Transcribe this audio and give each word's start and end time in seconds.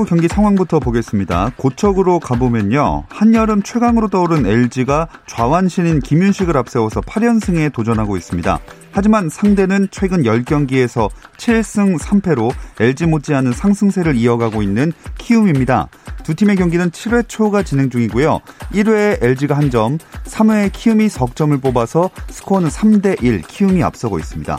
프로야구 0.00 0.04
경기 0.04 0.28
상황부터 0.28 0.78
보겠습니다. 0.80 1.52
고척으로 1.56 2.20
가보면요. 2.20 3.04
한여름 3.08 3.62
최강으로 3.62 4.08
떠오른 4.08 4.46
LG가 4.46 5.08
좌완신인 5.26 6.00
김윤식을 6.00 6.56
앞세워서 6.56 7.00
8연승에 7.02 7.72
도전하고 7.72 8.16
있습니다. 8.16 8.58
하지만 8.92 9.28
상대는 9.28 9.88
최근 9.90 10.22
10경기에서 10.22 11.10
7승 11.36 11.98
3패로 11.98 12.52
LG 12.80 13.06
못지않은 13.06 13.52
상승세를 13.52 14.16
이어가고 14.16 14.62
있는 14.62 14.92
키움입니다. 15.18 15.88
두 16.24 16.34
팀의 16.34 16.56
경기는 16.56 16.90
7회 16.90 17.28
초가 17.28 17.62
진행 17.62 17.90
중이고요. 17.90 18.40
1회에 18.72 19.22
LG가 19.22 19.56
한 19.56 19.70
점, 19.70 19.98
3회에 20.24 20.72
키움이 20.72 21.08
석점을 21.08 21.58
뽑아서 21.60 22.10
스코어는 22.28 22.68
3대1 22.68 23.46
키움이 23.46 23.82
앞서고 23.82 24.18
있습니다. 24.18 24.58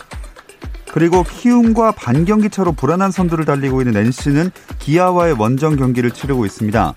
그리고 0.93 1.23
키움과 1.23 1.91
반경기 1.93 2.49
차로 2.49 2.73
불안한 2.73 3.11
선두를 3.11 3.45
달리고 3.45 3.81
있는 3.81 3.95
NC는 4.05 4.51
기아와의 4.79 5.35
원정 5.39 5.77
경기를 5.77 6.11
치르고 6.11 6.45
있습니다. 6.45 6.93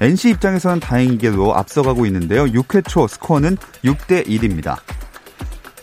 NC 0.00 0.30
입장에서는 0.30 0.80
다행히게도 0.80 1.54
앞서가고 1.54 2.06
있는데요. 2.06 2.44
6회 2.44 2.86
초 2.86 3.06
스코어는 3.08 3.56
6대 3.84 4.26
1입니다. 4.26 4.76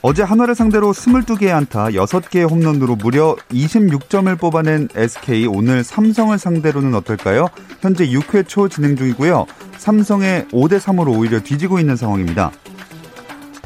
어제 0.08 0.22
한화를 0.22 0.54
상대로 0.54 0.94
22개의 0.94 1.50
안타, 1.50 1.86
6개의 1.86 2.48
홈런으로 2.48 2.96
무려 2.96 3.36
26점을 3.50 4.38
뽑아낸 4.40 4.88
SK 4.94 5.48
오늘 5.48 5.84
삼성을 5.84 6.38
상대로는 6.38 6.94
어떨까요? 6.94 7.48
현재 7.82 8.08
6회 8.08 8.48
초 8.48 8.70
진행 8.70 8.96
중이고요. 8.96 9.48
삼성의 9.80 10.46
5대 10.52 10.80
3으로 10.80 11.18
오히려 11.18 11.40
뒤지고 11.40 11.80
있는 11.80 11.96
상황입니다. 11.96 12.52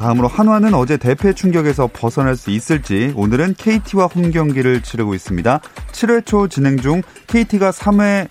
다음으로 0.00 0.28
한화는 0.28 0.72
어제 0.72 0.96
대패 0.96 1.34
충격에서 1.34 1.90
벗어날 1.92 2.34
수 2.34 2.50
있을지 2.50 3.12
오늘은 3.16 3.54
KT와 3.58 4.06
홈 4.06 4.30
경기를 4.30 4.82
치르고 4.82 5.14
있습니다. 5.14 5.60
7회 5.92 6.24
초 6.24 6.48
진행 6.48 6.78
중 6.78 7.02
KT가 7.26 7.70
3회 7.70 8.26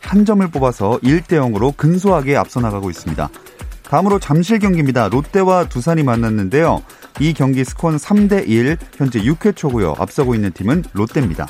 한 0.00 0.24
점을 0.24 0.44
뽑아서 0.48 0.98
1대 1.00 1.34
0으로 1.34 1.76
근소하게 1.76 2.36
앞서 2.36 2.58
나가고 2.58 2.90
있습니다. 2.90 3.30
다음으로 3.84 4.18
잠실 4.18 4.58
경기입니다. 4.58 5.08
롯데와 5.10 5.68
두산이 5.68 6.02
만났는데요. 6.02 6.82
이 7.20 7.34
경기 7.34 7.64
스코어는 7.64 8.00
3대 8.00 8.48
1, 8.48 8.76
현재 8.96 9.20
6회 9.20 9.54
초고요. 9.54 9.94
앞서고 9.98 10.34
있는 10.34 10.50
팀은 10.50 10.82
롯데입니다. 10.92 11.46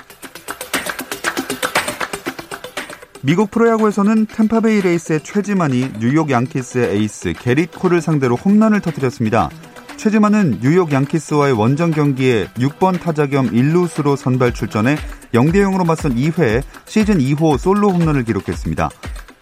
미국 3.25 3.53
프로야구에서는 3.53 4.27
템파베이 4.27 4.81
레이스의 4.81 5.21
최지만이 5.23 5.93
뉴욕 6.01 6.29
양키스의 6.29 6.97
에이스 6.97 7.35
게릿 7.39 7.71
콜을 7.71 8.01
상대로 8.01 8.35
홈런을 8.35 8.81
터뜨렸습니다. 8.81 9.49
최지만은 9.97 10.59
뉴욕 10.61 10.91
양키스와의 10.91 11.53
원정 11.53 11.93
경기에 11.93 12.49
6번 12.57 13.01
타자 13.01 13.27
겸 13.27 13.49
1루수로 13.49 14.17
선발 14.17 14.55
출전해 14.55 14.97
0대 15.33 15.59
0으로 15.59 15.87
맞선 15.87 16.17
2회에 16.17 16.65
시즌 16.85 17.19
2호 17.19 17.59
솔로 17.59 17.91
홈런을 17.91 18.25
기록했습니다. 18.25 18.91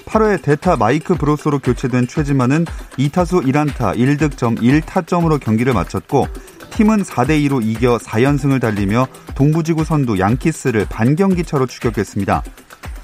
8회 0.04 0.42
대타 0.42 0.76
마이크 0.76 1.14
브로소로 1.14 1.58
교체된 1.60 2.06
최지만은 2.06 2.66
2타수 2.98 3.46
1안타 3.46 3.96
1득점 3.96 4.60
1타점으로 4.60 5.40
경기를 5.40 5.72
마쳤고 5.72 6.26
팀은 6.72 7.02
4대 7.02 7.48
2로 7.48 7.64
이겨 7.64 7.96
4연승을 7.96 8.60
달리며 8.60 9.06
동부지구 9.36 9.84
선두 9.84 10.18
양키스를 10.18 10.86
반경기 10.90 11.44
차로 11.44 11.64
추격했습니다. 11.66 12.42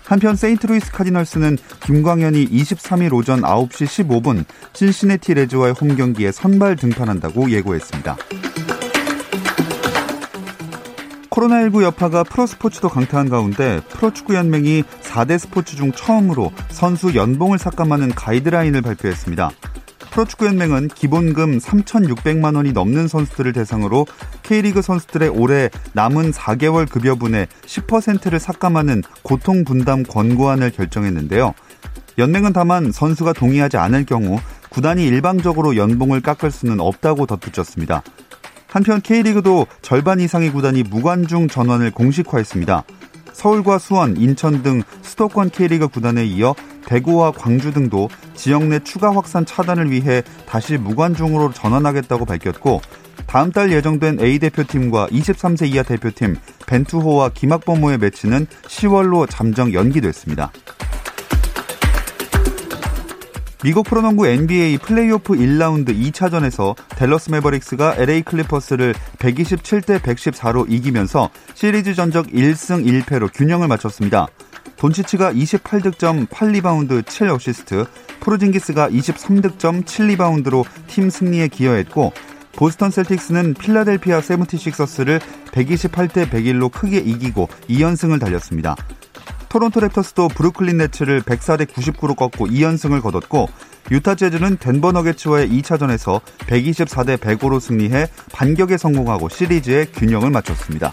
한편 0.06 0.36
세인트루이스 0.36 0.92
카디널스는 0.92 1.58
김광현이 1.84 2.48
23일 2.48 3.12
오전 3.12 3.42
9시 3.42 4.06
15분 4.06 4.44
신시내티 4.72 5.34
레즈와의 5.34 5.74
홈 5.74 5.96
경기에 5.96 6.30
선발 6.30 6.76
등판한다고 6.76 7.50
예고했습니다. 7.50 8.16
코로나19 11.28 11.82
여파가 11.82 12.22
프로스포츠도 12.22 12.88
강타한 12.88 13.28
가운데 13.28 13.80
프로축구연맹이 13.90 14.84
4대 15.02 15.38
스포츠 15.38 15.76
중 15.76 15.92
처음으로 15.92 16.52
선수 16.70 17.14
연봉을 17.14 17.58
삭감하는 17.58 18.14
가이드라인을 18.14 18.80
발표했습니다. 18.82 19.50
프로축구연맹은 20.16 20.88
기본금 20.88 21.58
3,600만 21.58 22.56
원이 22.56 22.72
넘는 22.72 23.06
선수들을 23.06 23.52
대상으로 23.52 24.06
K리그 24.44 24.80
선수들의 24.80 25.28
올해 25.28 25.68
남은 25.92 26.30
4개월 26.30 26.90
급여분의 26.90 27.48
10%를 27.66 28.40
삭감하는 28.40 29.02
고통 29.22 29.64
분담 29.64 30.04
권고안을 30.04 30.70
결정했는데요. 30.70 31.52
연맹은 32.16 32.54
다만 32.54 32.92
선수가 32.92 33.34
동의하지 33.34 33.76
않을 33.76 34.06
경우 34.06 34.38
구단이 34.70 35.06
일방적으로 35.06 35.76
연봉을 35.76 36.22
깎을 36.22 36.50
수는 36.50 36.80
없다고 36.80 37.26
덧붙였습니다. 37.26 38.02
한편 38.68 39.02
K리그도 39.02 39.66
절반 39.82 40.20
이상의 40.20 40.50
구단이 40.50 40.82
무관중 40.84 41.48
전환을 41.48 41.90
공식화했습니다. 41.90 42.84
서울과 43.34 43.78
수원, 43.78 44.16
인천 44.16 44.62
등 44.62 44.82
수도권 45.02 45.50
K리그 45.50 45.88
구단에 45.88 46.24
이어 46.24 46.54
대구와 46.86 47.32
광주 47.32 47.72
등도 47.72 48.08
지역 48.34 48.64
내 48.64 48.78
추가 48.78 49.14
확산 49.14 49.44
차단을 49.44 49.90
위해 49.90 50.22
다시 50.46 50.78
무관중으로 50.78 51.52
전환하겠다고 51.52 52.24
밝혔고 52.24 52.80
다음 53.26 53.52
달 53.52 53.72
예정된 53.72 54.20
A 54.20 54.38
대표팀과 54.38 55.08
23세 55.08 55.72
이하 55.72 55.82
대표팀 55.82 56.36
벤투호와 56.66 57.30
김학범호의 57.30 57.98
매치는 57.98 58.46
10월로 58.46 59.28
잠정 59.28 59.72
연기됐습니다. 59.72 60.52
미국 63.64 63.84
프로농구 63.86 64.28
NBA 64.28 64.78
플레이오프 64.78 65.34
1라운드 65.34 65.88
2차전에서 65.88 66.76
델러스 66.90 67.30
메버릭스가 67.30 67.96
LA 67.96 68.22
클리퍼스를 68.22 68.94
127대 69.18 69.98
114로 69.98 70.70
이기면서 70.70 71.30
시리즈 71.54 71.94
전적 71.94 72.26
1승 72.26 72.86
1패로 72.86 73.28
균형을 73.34 73.66
맞췄습니다. 73.66 74.28
돈치치가 74.76 75.32
28득점 75.32 76.28
8리바운드 76.28 77.02
7어시스트, 77.02 77.86
프로징기스가 78.20 78.90
23득점 78.90 79.84
7리바운드로 79.84 80.64
팀 80.86 81.10
승리에 81.10 81.48
기여했고 81.48 82.12
보스턴 82.54 82.90
셀틱스는 82.90 83.54
필라델피아 83.54 84.20
세븐티식서스를 84.20 85.20
128대 85.52 86.28
101로 86.30 86.70
크게 86.70 86.98
이기고 86.98 87.48
2연승을 87.68 88.18
달렸습니다. 88.18 88.74
토론토 89.48 89.80
랩터스도 89.80 90.34
브루클린 90.34 90.78
네츠를 90.78 91.22
104대 91.22 91.66
99로 91.66 92.16
꺾고 92.16 92.46
2연승을 92.48 93.00
거뒀고 93.02 93.48
유타 93.90 94.14
재즈는 94.14 94.56
덴버 94.58 94.92
너게츠와의 94.92 95.48
2차전에서 95.50 96.20
124대 96.40 97.16
105로 97.18 97.60
승리해 97.60 98.08
반격에 98.32 98.76
성공하고 98.76 99.28
시리즈의 99.28 99.92
균형을 99.92 100.30
맞췄습니다. 100.30 100.92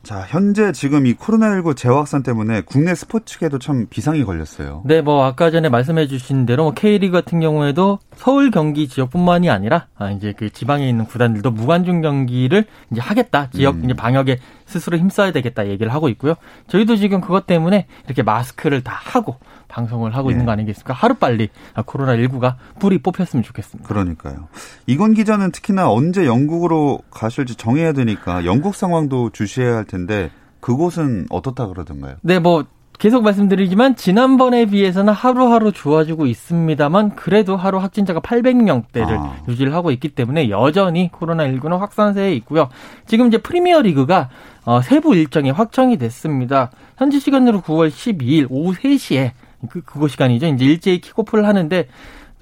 자, 0.03 0.25
현재 0.27 0.71
지금 0.71 1.05
이 1.05 1.13
코로나19 1.13 1.77
재확산 1.77 2.23
때문에 2.23 2.61
국내 2.61 2.95
스포츠계도 2.95 3.59
참 3.59 3.85
비상이 3.87 4.23
걸렸어요. 4.23 4.81
네, 4.85 5.01
뭐 5.01 5.25
아까 5.25 5.51
전에 5.51 5.69
말씀해 5.69 6.07
주신 6.07 6.47
대로 6.47 6.63
뭐 6.63 6.73
K리그 6.73 7.11
같은 7.11 7.39
경우에도 7.39 7.99
서울 8.15 8.49
경기 8.49 8.87
지역뿐만이 8.87 9.51
아니라 9.51 9.87
아 9.95 10.09
이제 10.09 10.33
그 10.35 10.49
지방에 10.49 10.89
있는 10.89 11.05
구단들도 11.05 11.51
무관중 11.51 12.01
경기를 12.01 12.65
이제 12.91 12.99
하겠다. 12.99 13.51
지역 13.51 13.75
음. 13.75 13.85
이제 13.85 13.93
방역에 13.93 14.39
스스로 14.65 14.97
힘써야 14.97 15.31
되겠다 15.31 15.67
얘기를 15.67 15.93
하고 15.93 16.09
있고요. 16.09 16.33
저희도 16.67 16.95
지금 16.95 17.21
그것 17.21 17.45
때문에 17.45 17.85
이렇게 18.05 18.23
마스크를 18.23 18.83
다 18.83 18.93
하고 18.95 19.37
방송을 19.71 20.15
하고 20.15 20.29
예. 20.29 20.33
있는 20.33 20.45
거 20.45 20.51
아니겠습니까? 20.51 20.93
하루 20.93 21.15
빨리 21.15 21.49
코로나19가 21.75 22.55
불이 22.79 22.99
뽑혔으면 22.99 23.43
좋겠습니다. 23.43 23.87
그러니까요. 23.87 24.47
이건 24.85 25.13
기자는 25.13 25.51
특히나 25.51 25.89
언제 25.89 26.25
영국으로 26.25 26.99
가실지 27.09 27.55
정해야 27.55 27.93
되니까 27.93 28.45
영국 28.45 28.75
상황도 28.75 29.31
주시해야 29.31 29.75
할 29.77 29.85
텐데 29.85 30.29
그곳은 30.59 31.25
어떻다 31.29 31.67
그러던가요? 31.67 32.15
네, 32.21 32.39
뭐 32.39 32.65
계속 33.01 33.23
말씀드리지만 33.23 33.95
지난번에 33.95 34.65
비해서는 34.67 35.11
하루하루 35.11 35.71
좋아지고 35.71 36.27
있습니다만 36.27 37.15
그래도 37.15 37.57
하루 37.57 37.79
확진자가 37.79 38.19
800명대를 38.19 39.07
아. 39.09 39.37
유지를 39.47 39.73
하고 39.73 39.89
있기 39.89 40.09
때문에 40.09 40.51
여전히 40.51 41.09
코로나19는 41.11 41.79
확산세에 41.79 42.35
있고요. 42.35 42.69
지금 43.07 43.25
이제 43.25 43.39
프리미어 43.39 43.81
리그가 43.81 44.29
어, 44.65 44.83
세부 44.83 45.15
일정이 45.15 45.49
확정이 45.49 45.97
됐습니다. 45.97 46.69
현지 46.95 47.19
시간으로 47.19 47.61
9월 47.61 47.89
12일 47.89 48.45
오후 48.51 48.75
3시에 48.75 49.31
그, 49.69 49.81
그거 49.81 50.07
시간이죠. 50.07 50.47
이제 50.47 50.65
일제히 50.65 51.01
킥오프를 51.01 51.47
하는데 51.47 51.87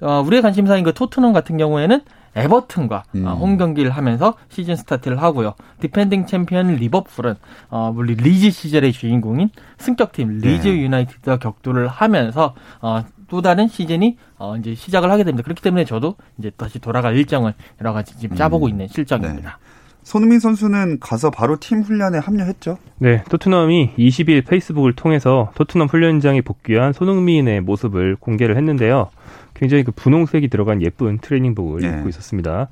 어, 0.00 0.22
우리의 0.24 0.42
관심사인 0.42 0.84
그 0.84 0.94
토트넘 0.94 1.32
같은 1.32 1.56
경우에는 1.56 2.00
에버튼과 2.36 3.04
음. 3.16 3.26
어, 3.26 3.34
홈 3.34 3.58
경기를 3.58 3.90
하면서 3.90 4.34
시즌 4.48 4.76
스타트를 4.76 5.20
하고요. 5.20 5.54
defending 5.80 6.26
champion 6.26 6.76
리버풀은 6.76 7.34
어, 7.70 7.92
물론 7.92 8.16
리즈 8.16 8.50
시절의 8.50 8.92
주인공인 8.92 9.50
승격팀 9.78 10.38
리즈 10.38 10.68
네. 10.68 10.78
유나이티드와 10.78 11.38
격돌을 11.38 11.88
하면서 11.88 12.54
어, 12.80 13.02
또 13.28 13.42
다른 13.42 13.68
시즌이 13.68 14.16
어, 14.38 14.56
이제 14.56 14.74
시작을 14.74 15.10
하게 15.10 15.24
됩니다. 15.24 15.44
그렇기 15.44 15.62
때문에 15.62 15.84
저도 15.84 16.16
이제 16.38 16.50
다시 16.50 16.78
돌아갈 16.78 17.16
일정을 17.16 17.54
여러 17.80 17.92
가지 17.92 18.16
지금 18.18 18.36
짜보고 18.36 18.66
음. 18.66 18.70
있는 18.70 18.88
실정입니다. 18.88 19.58
네. 19.58 19.69
손흥민 20.02 20.40
선수는 20.40 20.98
가서 21.00 21.30
바로 21.30 21.58
팀 21.60 21.82
훈련에 21.82 22.18
합류했죠? 22.18 22.78
네, 22.98 23.22
토트넘이 23.28 23.92
20일 23.98 24.46
페이스북을 24.46 24.94
통해서 24.94 25.50
토트넘 25.54 25.88
훈련장에 25.88 26.40
복귀한 26.40 26.92
손흥민의 26.92 27.60
모습을 27.60 28.16
공개를 28.16 28.56
했는데요. 28.56 29.10
굉장히 29.54 29.84
그 29.84 29.92
분홍색이 29.92 30.48
들어간 30.48 30.80
예쁜 30.82 31.18
트레이닝복을 31.18 31.82
네. 31.82 31.88
입고 31.88 32.08
있었습니다. 32.08 32.68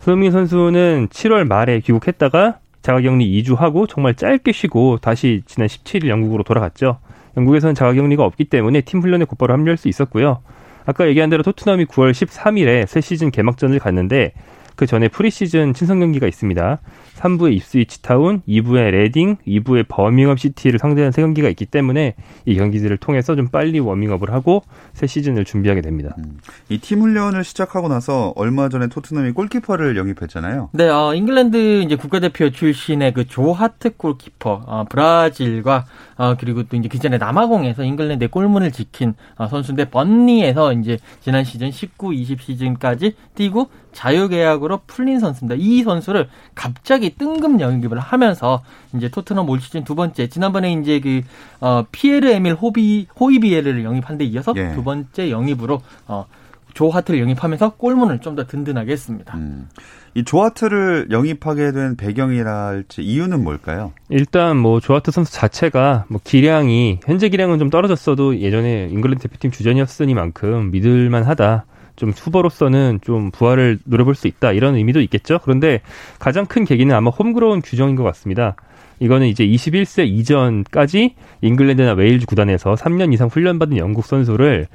손흥민 0.00 0.32
선수는 0.32 1.08
7월 1.08 1.46
말에 1.46 1.80
귀국했다가 1.80 2.58
자가격리 2.82 3.42
2주 3.42 3.56
하고 3.56 3.86
정말 3.86 4.14
짧게 4.14 4.52
쉬고 4.52 4.98
다시 5.02 5.42
지난 5.46 5.68
17일 5.68 6.08
영국으로 6.08 6.42
돌아갔죠. 6.42 6.98
영국에서는 7.36 7.74
자가격리가 7.74 8.24
없기 8.24 8.44
때문에 8.44 8.80
팀 8.80 9.02
훈련에 9.02 9.26
곧바로 9.26 9.52
합류할 9.52 9.76
수 9.76 9.88
있었고요. 9.88 10.40
아까 10.86 11.06
얘기한 11.06 11.30
대로 11.30 11.42
토트넘이 11.42 11.84
9월 11.84 12.12
13일에 12.12 12.86
새 12.86 13.00
시즌 13.00 13.30
개막전을 13.30 13.78
갔는데 13.78 14.32
그 14.80 14.86
전에 14.86 15.08
프리시즌 15.08 15.74
친선 15.74 16.00
경기가 16.00 16.26
있습니다. 16.26 16.78
3부에 17.18 17.52
입스위치 17.52 18.00
타운, 18.00 18.40
2부에 18.48 18.90
레딩, 18.90 19.36
2부에 19.46 19.84
버밍엄 19.86 20.40
시티를 20.40 20.78
상대하는 20.78 21.12
세 21.12 21.20
경기가 21.20 21.50
있기 21.50 21.66
때문에 21.66 22.14
이 22.46 22.54
경기들을 22.56 22.96
통해서 22.96 23.36
좀 23.36 23.48
빨리 23.48 23.78
워밍업을 23.78 24.32
하고 24.32 24.62
새 24.94 25.06
시즌을 25.06 25.44
준비하게 25.44 25.82
됩니다. 25.82 26.14
음. 26.16 26.38
이팀 26.70 27.02
훈련을 27.02 27.44
시작하고 27.44 27.88
나서 27.88 28.32
얼마 28.36 28.70
전에 28.70 28.86
토트넘이 28.86 29.32
골키퍼를 29.32 29.98
영입했잖아요. 29.98 30.70
네, 30.72 30.88
어, 30.88 31.14
잉글랜드 31.14 31.82
이제 31.82 31.96
국가대표 31.96 32.48
출신의 32.48 33.12
그 33.12 33.26
조 33.26 33.52
하트 33.52 33.96
골키퍼, 33.98 34.62
어, 34.66 34.84
브라질과 34.88 35.84
어, 36.16 36.36
그리고 36.40 36.62
또 36.62 36.78
이제 36.78 36.88
그 36.88 36.98
전에 36.98 37.18
남아공에서 37.18 37.84
잉글랜드의 37.84 38.28
골문을 38.28 38.72
지킨 38.72 39.12
어, 39.36 39.46
선수인데 39.46 39.90
번리에서 39.90 40.72
이제 40.72 40.96
지난 41.20 41.44
시즌 41.44 41.70
19, 41.70 42.14
20 42.14 42.40
시즌까지 42.40 43.14
뛰고 43.34 43.68
자유계약으로 43.92 44.80
풀린 44.86 45.18
선수입니다. 45.20 45.56
이 45.58 45.82
선수를 45.82 46.28
갑자기 46.54 47.14
뜬금 47.16 47.60
영입을 47.60 47.98
하면서 47.98 48.62
이제 48.94 49.08
토트넘 49.08 49.48
올 49.48 49.60
시즌 49.60 49.84
두 49.84 49.94
번째 49.94 50.28
지난번에 50.28 50.72
이제 50.72 51.00
그 51.00 51.22
어, 51.60 51.84
피에르 51.92 52.28
에밀 52.28 52.54
호비 52.54 53.08
호이비에르를 53.18 53.84
영입한 53.84 54.18
데 54.18 54.24
이어서 54.24 54.52
예. 54.56 54.72
두 54.74 54.82
번째 54.84 55.30
영입으로 55.30 55.80
어, 56.06 56.26
조 56.74 56.88
하트를 56.88 57.20
영입하면서 57.20 57.70
골문을 57.76 58.20
좀 58.20 58.36
더 58.36 58.46
든든하게 58.46 58.92
했습니다. 58.92 59.36
음. 59.36 59.68
이 60.14 60.24
조하트를 60.24 61.08
영입하게 61.10 61.72
된 61.72 61.96
배경이랄지 61.96 63.02
이유는 63.02 63.42
뭘까요? 63.44 63.92
일단 64.08 64.56
뭐 64.56 64.80
조하트 64.80 65.10
선수 65.10 65.32
자체가 65.32 66.06
뭐 66.08 66.20
기량이 66.22 67.00
현재 67.04 67.28
기량은 67.28 67.58
좀 67.58 67.70
떨어졌어도 67.70 68.38
예전에 68.38 68.88
잉글랜드 68.90 69.22
대표팀 69.22 69.50
주전이었으니만큼 69.50 70.70
믿을만하다. 70.70 71.64
좀 72.00 72.12
후보로서는 72.16 73.00
좀 73.02 73.30
부활을 73.30 73.78
노려볼 73.84 74.14
수 74.14 74.26
있다 74.26 74.52
이런 74.52 74.74
의미도 74.74 75.02
있겠죠. 75.02 75.38
그런데 75.42 75.82
가장 76.18 76.46
큰 76.46 76.64
계기는 76.64 76.94
아마 76.94 77.10
homegrown 77.10 77.60
규정인 77.60 77.94
것 77.94 78.02
같습니다. 78.04 78.56
이거는 79.00 79.26
이제 79.26 79.46
21세 79.46 80.08
이전까지 80.08 81.14
잉글랜드나 81.42 81.92
웨일즈 81.92 82.24
구단에서 82.24 82.74
3년 82.74 83.12
이상 83.12 83.28
훈련받은 83.28 83.76
영국 83.76 84.06
선수를 84.06 84.66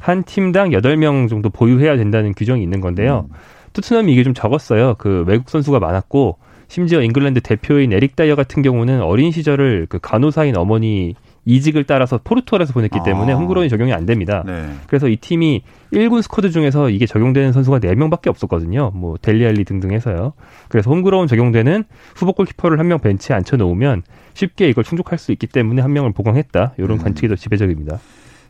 한 0.00 0.24
팀당 0.24 0.70
8명 0.70 1.28
정도 1.28 1.50
보유해야 1.50 1.96
된다는 1.96 2.34
규정이 2.34 2.60
있는 2.64 2.80
건데요. 2.80 3.28
음. 3.30 3.36
토트넘이 3.74 4.12
이게 4.12 4.24
좀 4.24 4.34
적었어요. 4.34 4.96
그 4.98 5.24
외국 5.28 5.50
선수가 5.50 5.78
많았고 5.78 6.36
심지어 6.66 7.00
잉글랜드 7.00 7.42
대표인 7.42 7.92
에릭 7.92 8.16
다이어 8.16 8.34
같은 8.34 8.62
경우는 8.62 9.02
어린 9.02 9.30
시절을 9.30 9.86
그 9.88 10.00
간호사인 10.00 10.56
어머니 10.56 11.14
이직을 11.44 11.84
따라서 11.84 12.20
포르투갈에서 12.22 12.72
보냈기 12.72 13.00
아. 13.00 13.02
때문에 13.02 13.32
homegrown이 13.32 13.68
적용이 13.68 13.92
안 13.92 14.06
됩니다. 14.06 14.44
네. 14.46 14.70
그래서 14.86 15.08
이 15.08 15.16
팀이 15.16 15.62
1군 15.92 16.22
스쿼드 16.22 16.50
중에서 16.50 16.88
이게 16.88 17.04
적용되는 17.06 17.52
선수가 17.52 17.80
4명밖에 17.80 18.28
없었거든요. 18.28 18.92
뭐 18.94 19.16
델리알리 19.20 19.64
등등 19.64 19.90
해서요. 19.92 20.34
그래서 20.68 20.90
홈그로운 20.90 21.26
적용되는 21.26 21.84
후보 22.14 22.32
골키퍼를 22.32 22.78
한 22.78 22.86
명 22.86 22.98
벤치에 23.00 23.34
앉혀 23.34 23.56
놓으면 23.56 24.02
쉽게 24.34 24.68
이걸 24.68 24.84
충족할 24.84 25.18
수 25.18 25.32
있기 25.32 25.46
때문에 25.46 25.82
한 25.82 25.92
명을 25.92 26.12
보강했다. 26.12 26.74
이런 26.78 26.92
음. 26.92 26.98
관측이 26.98 27.28
더 27.28 27.36
지배적입니다. 27.36 27.98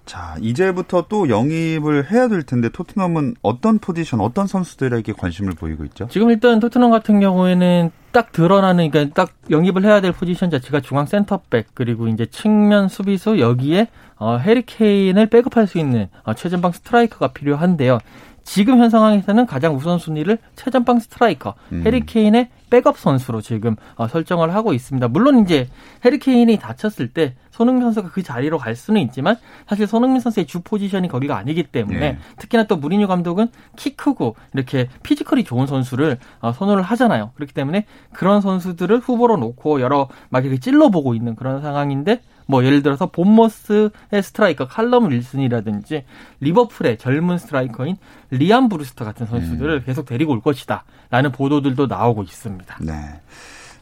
자, 0.04 0.36
이제부터 0.40 1.06
또 1.08 1.28
영입을 1.28 2.10
해야 2.10 2.28
될 2.28 2.42
텐데 2.42 2.68
토트넘은 2.68 3.36
어떤 3.42 3.78
포지션, 3.78 4.20
어떤 4.20 4.46
선수들에게 4.46 5.12
관심을 5.12 5.52
보이고 5.52 5.84
있죠? 5.84 6.08
지금 6.10 6.30
일단 6.30 6.60
토트넘 6.60 6.90
같은 6.90 7.20
경우에는 7.20 7.90
딱 8.10 8.30
드러나는 8.32 8.90
그러니까 8.90 9.14
딱 9.14 9.34
영입을 9.50 9.84
해야 9.84 10.00
될 10.00 10.12
포지션 10.12 10.50
자체가 10.50 10.80
중앙 10.80 11.06
센터백 11.06 11.68
그리고 11.74 12.08
이제 12.08 12.26
측면 12.26 12.88
수비수 12.88 13.38
여기에 13.38 13.88
어, 14.16 14.36
해리 14.36 14.62
케인을 14.62 15.26
백업할 15.26 15.66
수 15.66 15.78
있는 15.78 16.08
어, 16.24 16.34
최전방 16.34 16.72
스트라이커가 16.72 17.28
필요한데요. 17.28 17.98
지금 18.44 18.78
현 18.78 18.90
상황에서는 18.90 19.46
가장 19.46 19.74
우선순위를 19.74 20.38
최전방 20.56 20.98
스트라이커 20.98 21.54
음. 21.72 21.82
해리 21.86 22.00
케인의 22.00 22.48
백업 22.72 22.96
선수로 22.96 23.42
지금 23.42 23.76
어, 23.96 24.08
설정을 24.08 24.54
하고 24.54 24.72
있습니다. 24.72 25.06
물론 25.08 25.40
이제 25.44 25.68
해리케인이 26.06 26.56
다쳤을 26.56 27.08
때 27.08 27.34
손흥민 27.50 27.82
선수가 27.82 28.08
그 28.08 28.22
자리로 28.22 28.56
갈 28.56 28.74
수는 28.74 29.02
있지만 29.02 29.36
사실 29.66 29.86
손흥민 29.86 30.20
선수의 30.20 30.46
주 30.46 30.62
포지션이 30.62 31.08
거기가 31.08 31.36
아니기 31.36 31.64
때문에 31.64 31.98
네. 31.98 32.18
특히나 32.38 32.64
또 32.64 32.76
무리뉴 32.76 33.08
감독은 33.08 33.48
키 33.76 33.94
크고 33.94 34.36
이렇게 34.54 34.88
physical이 35.02 35.44
좋은 35.44 35.66
선수를 35.66 36.16
어, 36.40 36.52
선호를 36.52 36.82
하잖아요. 36.82 37.32
그렇기 37.34 37.52
때문에 37.52 37.84
그런 38.14 38.40
선수들을 38.40 39.00
후보로 39.00 39.36
놓고 39.36 39.82
여러 39.82 40.08
막 40.30 40.46
이렇게 40.46 40.58
찔러보고 40.58 41.14
있는 41.14 41.36
그런 41.36 41.60
상황인데 41.60 42.22
뭐 42.52 42.64
예를 42.64 42.82
들어서 42.82 43.06
본머스의 43.06 43.90
스트라이커 44.22 44.68
칼럼 44.68 45.10
윌슨이라든지 45.10 46.04
리버풀의 46.40 46.98
젊은 46.98 47.38
스트라이커인 47.38 47.96
리안 48.30 48.68
브루스터 48.68 49.06
같은 49.06 49.26
선수들을 49.26 49.74
음. 49.76 49.82
계속 49.86 50.04
데리고 50.04 50.32
올 50.32 50.42
것이다라는 50.42 51.32
보도들도 51.32 51.86
나오고 51.86 52.22
있습니다. 52.22 52.76
네. 52.82 52.92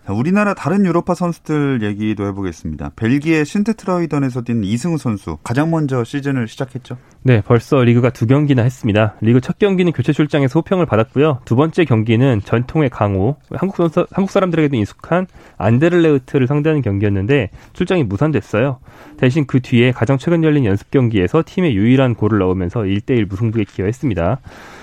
우리나라 0.09 0.55
다른 0.55 0.85
유럽파 0.87 1.15
선수들 1.15 1.83
얘기도 1.83 2.27
해보겠습니다. 2.27 2.93
벨기에 2.97 3.45
신트트라이던에서 3.45 4.43
뛴 4.43 4.65
이승우 4.65 4.99
선수 4.99 5.37
가장 5.43 5.71
먼저 5.71 6.03
시즌을 6.05 6.49
시작했죠. 6.49 6.97
네, 7.23 7.43
벌써 7.43 7.83
리그가 7.83 8.11
두 8.11 8.27
경기나 8.27 8.63
했습니다. 8.63 9.15
리그 9.21 9.41
첫 9.41 9.59
경기는 9.59 9.93
교체 9.93 10.13
출장에서 10.13 10.59
호평을 10.61 10.87
받았고요. 10.87 11.41
두 11.45 11.55
번째 11.55 11.85
경기는 11.85 12.41
전통의 12.45 12.89
강호, 12.89 13.37
한국 13.55 13.77
선수, 13.77 14.07
한국 14.11 14.31
사람들에게도 14.31 14.77
익숙한 14.77 15.27
안데르레우트를 15.59 16.47
상대하는 16.47 16.83
경기였는데 16.83 17.51
출장이 17.75 18.05
무산됐어요. 18.05 18.79
대신 19.19 19.47
그 19.47 19.61
뒤에 19.61 19.93
가장 19.93 20.19
최근 20.19 20.43
열린 20.43 20.65
연습 20.65 20.91
경기에서 20.91 21.43
팀의 21.45 21.77
유일한 21.77 22.15
골을 22.15 22.39
넣으면서 22.39 22.81
1대1 22.81 23.29
무승부에 23.29 23.65
기여했습니다. 23.65 24.41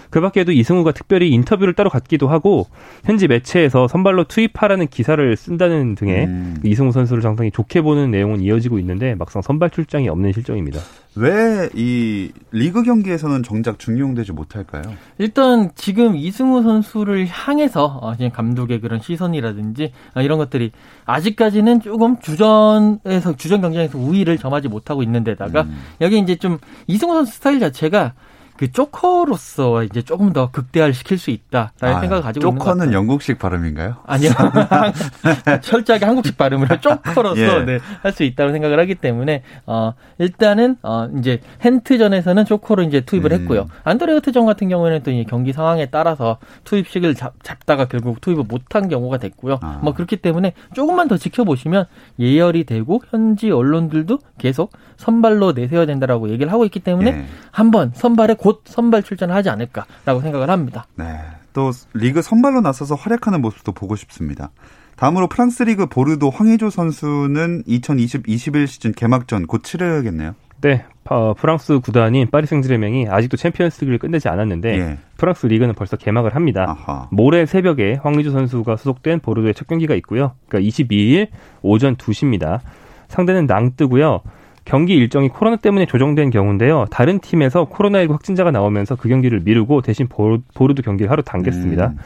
그 0.09 0.21
밖에도 0.21 0.51
이승우가 0.51 0.91
특별히 0.91 1.29
인터뷰를 1.29 1.73
따로 1.73 1.89
갖기도 1.89 2.27
하고 2.27 2.67
현지 3.05 3.27
매체에서 3.27 3.87
선발로 3.87 4.25
투입하라는 4.25 4.87
기사를 4.87 5.35
쓴다는 5.35 5.95
등의 5.95 6.25
음. 6.25 6.57
이승우 6.63 6.91
선수를 6.91 7.21
상당히 7.21 7.51
좋게 7.51 7.81
보는 7.81 8.11
내용은 8.11 8.41
이어지고 8.41 8.79
있는데 8.79 9.15
막상 9.15 9.41
선발 9.41 9.69
출장이 9.71 10.09
없는 10.09 10.33
실정입니다. 10.33 10.79
왜 11.15 11.69
이 11.73 12.31
리그 12.51 12.83
경기에서는 12.83 13.43
정작 13.43 13.79
중용되지 13.79 14.31
못할까요? 14.31 14.83
일단 15.17 15.71
지금 15.75 16.15
이승우 16.15 16.63
선수를 16.63 17.27
향해서 17.27 17.85
어, 17.85 18.13
감독의 18.31 18.81
그런 18.81 18.99
시선이라든지 18.99 19.91
어, 20.15 20.21
이런 20.21 20.37
것들이 20.37 20.71
아직까지는 21.05 21.81
조금 21.81 22.19
주전에서 22.19 23.35
주전 23.37 23.61
경쟁에서 23.61 23.97
우위를 23.97 24.37
점하지 24.37 24.67
못하고 24.67 25.03
있는데다가 25.03 25.63
음. 25.63 25.77
여기 26.01 26.19
이제 26.19 26.35
좀 26.35 26.57
이승우 26.87 27.13
선수 27.13 27.33
스타일 27.33 27.59
자체가 27.59 28.13
그 28.57 28.71
조커로서 28.71 29.83
이제 29.83 30.01
조금 30.01 30.33
더 30.33 30.51
극대화를 30.51 30.93
시킬 30.93 31.17
수 31.17 31.29
있다라는 31.31 31.95
아, 31.97 31.99
생각을 31.99 32.23
가지고 32.23 32.47
있는 32.47 32.59
것 32.59 32.65
같아요. 32.65 32.75
조커는 32.75 32.93
영국식 32.93 33.39
발음인가요? 33.39 33.97
아니요. 34.05 34.31
철저하게 35.61 36.05
한국식 36.05 36.37
발음을 36.37 36.67
조커로서 36.81 37.41
예. 37.41 37.65
네, 37.65 37.79
할 38.01 38.17
수 38.17 38.23
있다고 38.23 38.51
생각을 38.51 38.79
하기 38.79 38.95
때문에 38.95 39.43
어 39.67 39.93
일단은 40.17 40.77
어 40.81 41.07
이제 41.19 41.39
헨트전에서는 41.63 42.45
조커로 42.45 42.81
이제 42.83 43.01
투입을 43.01 43.31
음. 43.31 43.41
했고요. 43.41 43.67
안드레어트전 43.83 44.45
같은 44.47 44.69
경우에는 44.69 45.03
또 45.03 45.11
경기 45.29 45.53
상황에 45.53 45.85
따라서 45.87 46.37
투입 46.63 46.80
시기를 46.80 47.13
잡, 47.13 47.35
잡다가 47.43 47.85
결국 47.85 48.19
투입을 48.21 48.45
못한 48.47 48.89
경우가 48.89 49.17
됐고요. 49.19 49.59
아. 49.61 49.79
뭐 49.83 49.93
그렇기 49.93 50.17
때문에 50.17 50.53
조금만 50.73 51.07
더 51.07 51.17
지켜보시면 51.17 51.85
예열이 52.19 52.63
되고 52.63 53.01
현지 53.11 53.51
언론들도 53.51 54.17
계속 54.39 54.71
선발로 54.97 55.51
내세워야 55.51 55.85
된다라고 55.85 56.29
얘기를 56.29 56.51
하고 56.51 56.65
있기 56.65 56.79
때문에 56.79 57.11
예. 57.11 57.25
한번 57.51 57.91
선발에 57.93 58.33
곧 58.47 58.61
선발 58.63 59.03
출전을 59.03 59.35
하지 59.35 59.49
않을까라고 59.49 60.21
생각을 60.21 60.49
합니다. 60.49 60.85
네. 60.95 61.05
또 61.51 61.71
리그 61.93 62.21
선발로 62.21 62.61
나서서 62.61 62.95
활약하는 62.95 63.41
모습도 63.41 63.73
보고 63.73 63.97
싶습니다. 63.97 64.51
다음으로 64.95 65.27
프랑스 65.27 65.63
리그 65.63 65.85
보르도 65.87 66.29
황의조 66.29 66.69
선수는 66.69 67.63
2020-21 67.63 68.67
시즌 68.67 68.93
개막전 68.93 69.47
곧 69.47 69.65
치르겠네요. 69.65 70.33
네, 70.61 70.85
어, 71.09 71.33
프랑스 71.33 71.79
구단인 71.79 72.29
파리 72.31 72.47
생제르맹이 72.47 73.07
아직도 73.09 73.35
챔피언스리그를 73.35 73.99
끝내지 73.99 74.29
않았는데 74.29 74.79
예. 74.79 74.97
프랑스 75.17 75.45
리그는 75.47 75.75
벌써 75.75 75.97
개막을 75.97 76.33
합니다. 76.33 76.65
아하. 76.69 77.09
모레 77.11 77.45
새벽에 77.47 77.99
황의조 78.01 78.31
선수가 78.31 78.77
소속된 78.77 79.19
보르도의 79.19 79.55
첫 79.55 79.67
경기가 79.67 79.93
있고요. 79.95 80.35
그러니까 80.47 80.69
22일 80.69 81.27
오전 81.61 81.97
2시입니다. 81.97 82.61
상대는 83.09 83.45
낭뜨고요. 83.45 84.21
경기 84.67 84.95
일정이 84.95 85.29
코로나 85.29 85.55
때문에 85.55 85.85
조정된 85.85 86.29
경우인데요. 86.29 86.87
다른 86.91 87.19
팀에서 87.19 87.69
코로나19 87.69 88.11
확진자가 88.11 88.51
나오면서 88.51 88.95
그 88.95 89.07
경기를 89.07 89.39
미루고 89.39 89.81
대신 89.81 90.07
보르드 90.07 90.81
경기를 90.81 91.09
하루 91.09 91.23
당겼습니다. 91.23 91.87
음. 91.87 91.97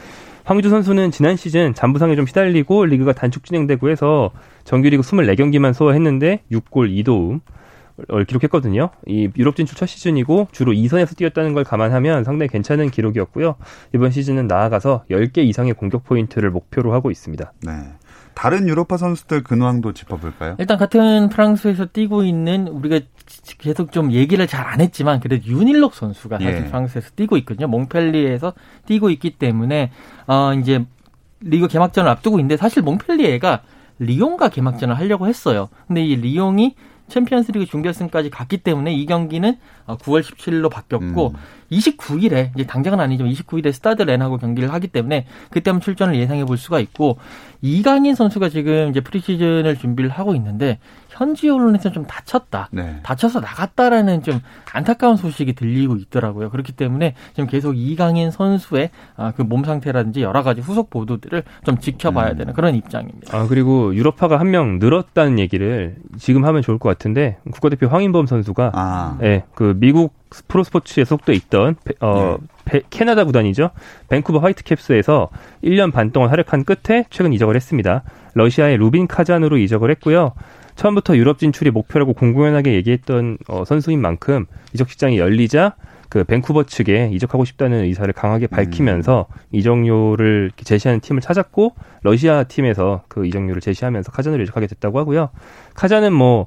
황주 0.44 0.70
선수는 0.70 1.10
지난 1.10 1.34
시즌 1.36 1.74
잠부상에 1.74 2.14
좀 2.14 2.24
시달리고 2.24 2.84
리그가 2.84 3.14
단축 3.14 3.44
진행되고 3.44 3.90
해서 3.90 4.30
정규리그 4.62 5.02
24경기만 5.02 5.72
소화했는데 5.72 6.42
6골 6.52 7.04
2도움 7.04 7.40
을 8.10 8.24
기록했거든요. 8.24 8.88
이 9.06 9.28
유럽 9.36 9.54
진출 9.54 9.76
첫 9.76 9.86
시즌이고 9.86 10.48
주로 10.50 10.72
2선에서 10.72 11.16
뛰었다는 11.16 11.52
걸 11.52 11.62
감안하면 11.62 12.24
상당히 12.24 12.48
괜찮은 12.48 12.90
기록이었고요. 12.90 13.56
이번 13.94 14.10
시즌은 14.10 14.46
나아가서 14.46 15.04
10개 15.10 15.38
이상의 15.38 15.74
공격 15.74 16.04
포인트를 16.04 16.50
목표로 16.50 16.94
하고 16.94 17.10
있습니다. 17.10 17.52
네. 17.64 17.72
다른 18.34 18.68
유럽파 18.68 18.96
선수들 18.96 19.42
근황도 19.44 19.92
짚어볼까요? 19.92 20.56
일단 20.58 20.78
같은 20.78 21.28
프랑스에서 21.28 21.86
뛰고 21.86 22.24
있는 22.24 22.66
우리가 22.68 23.00
계속 23.58 23.92
좀 23.92 24.12
얘기를 24.12 24.46
잘 24.46 24.62
안 24.66 24.80
했지만 24.80 25.20
그래도 25.20 25.44
윤일록 25.46 25.94
선수가 25.94 26.38
사실 26.38 26.54
예. 26.54 26.64
프랑스에서 26.64 27.10
뛰고 27.16 27.36
있거든요. 27.38 27.66
몽펠리에서 27.68 28.54
뛰고 28.86 29.10
있기 29.10 29.30
때문에 29.32 29.90
어 30.26 30.54
이제 30.54 30.84
리그 31.40 31.68
개막전을 31.68 32.08
앞두고 32.10 32.38
있는데 32.38 32.56
사실 32.56 32.82
몽펠리에가 32.82 33.62
리옹과 33.98 34.48
개막전을 34.48 34.96
하려고 34.96 35.26
했어요. 35.26 35.68
근데 35.86 36.02
이 36.04 36.16
리옹이 36.16 36.74
챔피언스리그 37.08 37.66
준결승까지 37.66 38.30
갔기 38.30 38.58
때문에 38.58 38.94
이 38.94 39.04
경기는 39.04 39.56
9월 39.86 40.18
어, 40.18 40.20
17일로 40.20 40.70
바뀌었고 40.70 41.28
음. 41.28 41.34
29일에 41.70 42.50
이제 42.54 42.66
당장은 42.66 43.00
아니지만 43.00 43.32
29일에 43.32 43.72
스타드 43.72 44.02
렌하고 44.02 44.36
경기를 44.38 44.72
하기 44.74 44.88
때문에 44.88 45.26
그때 45.50 45.70
한번 45.70 45.82
출전을 45.82 46.16
예상해 46.16 46.44
볼 46.44 46.56
수가 46.58 46.80
있고 46.80 47.18
이강인 47.62 48.14
선수가 48.14 48.50
지금 48.50 48.90
이제 48.90 49.00
프리시즌을 49.00 49.76
준비를 49.78 50.10
하고 50.10 50.34
있는데 50.34 50.78
현지 51.08 51.48
언론에서 51.48 51.92
좀 51.92 52.06
다쳤다. 52.06 52.68
네. 52.72 52.96
다쳐서 53.02 53.40
나갔다라는 53.40 54.22
좀 54.22 54.40
안타까운 54.72 55.16
소식이 55.16 55.52
들리고 55.54 55.96
있더라고요. 55.96 56.50
그렇기 56.50 56.72
때문에 56.72 57.14
지금 57.34 57.46
계속 57.46 57.74
이강인 57.76 58.30
선수의 58.30 58.90
아, 59.16 59.32
그몸 59.32 59.64
상태라든지 59.64 60.22
여러 60.22 60.42
가지 60.42 60.60
후속 60.62 60.88
보도들을 60.90 61.42
좀 61.64 61.78
지켜봐야 61.78 62.32
음. 62.32 62.36
되는 62.38 62.52
그런 62.54 62.74
입장입니다. 62.74 63.36
아, 63.36 63.46
그리고 63.46 63.94
유럽파가 63.94 64.38
한 64.40 64.52
명 64.52 64.78
늘었다는 64.78 65.38
얘기를 65.38 65.96
지금 66.18 66.44
하면 66.44 66.60
좋을 66.60 66.78
것 66.78 66.88
같은데 66.90 67.38
국가대표 67.52 67.86
황인범 67.88 68.26
선수가 68.26 68.72
아. 68.74 69.18
예, 69.22 69.44
그 69.54 69.74
미국 69.82 70.14
프로스포츠에 70.46 71.04
속돼 71.04 71.34
있던 71.34 71.74
어, 71.98 72.36
네. 72.66 72.82
캐나다 72.88 73.24
구단이죠. 73.24 73.70
밴쿠버 74.10 74.38
화이트캡스에서 74.38 75.28
1년 75.64 75.92
반 75.92 76.12
동안 76.12 76.30
활약한 76.30 76.62
끝에 76.62 77.06
최근 77.10 77.32
이적을 77.32 77.56
했습니다. 77.56 78.04
러시아의 78.34 78.76
루빈 78.76 79.08
카잔으로 79.08 79.58
이적을 79.58 79.90
했고요. 79.90 80.34
처음부터 80.76 81.16
유럽 81.16 81.40
진출이 81.40 81.72
목표라고 81.72 82.12
공공연하게 82.12 82.74
얘기했던 82.74 83.38
어, 83.48 83.64
선수인 83.64 84.00
만큼 84.00 84.46
이적 84.72 84.88
시장이 84.88 85.18
열리자 85.18 85.74
그 86.08 86.22
밴쿠버 86.22 86.64
측에 86.64 87.10
이적하고 87.12 87.44
싶다는 87.44 87.82
의사를 87.82 88.10
강하게 88.12 88.46
밝히면서 88.46 89.26
음. 89.28 89.34
이적료를 89.50 90.52
제시하는 90.62 91.00
팀을 91.00 91.20
찾았고 91.20 91.74
러시아 92.02 92.44
팀에서 92.44 93.02
그 93.08 93.26
이적료를 93.26 93.60
제시하면서 93.60 94.12
카잔으로 94.12 94.44
이적하게 94.44 94.68
됐다고 94.68 95.00
하고요. 95.00 95.30
카잔은 95.74 96.12
뭐 96.12 96.46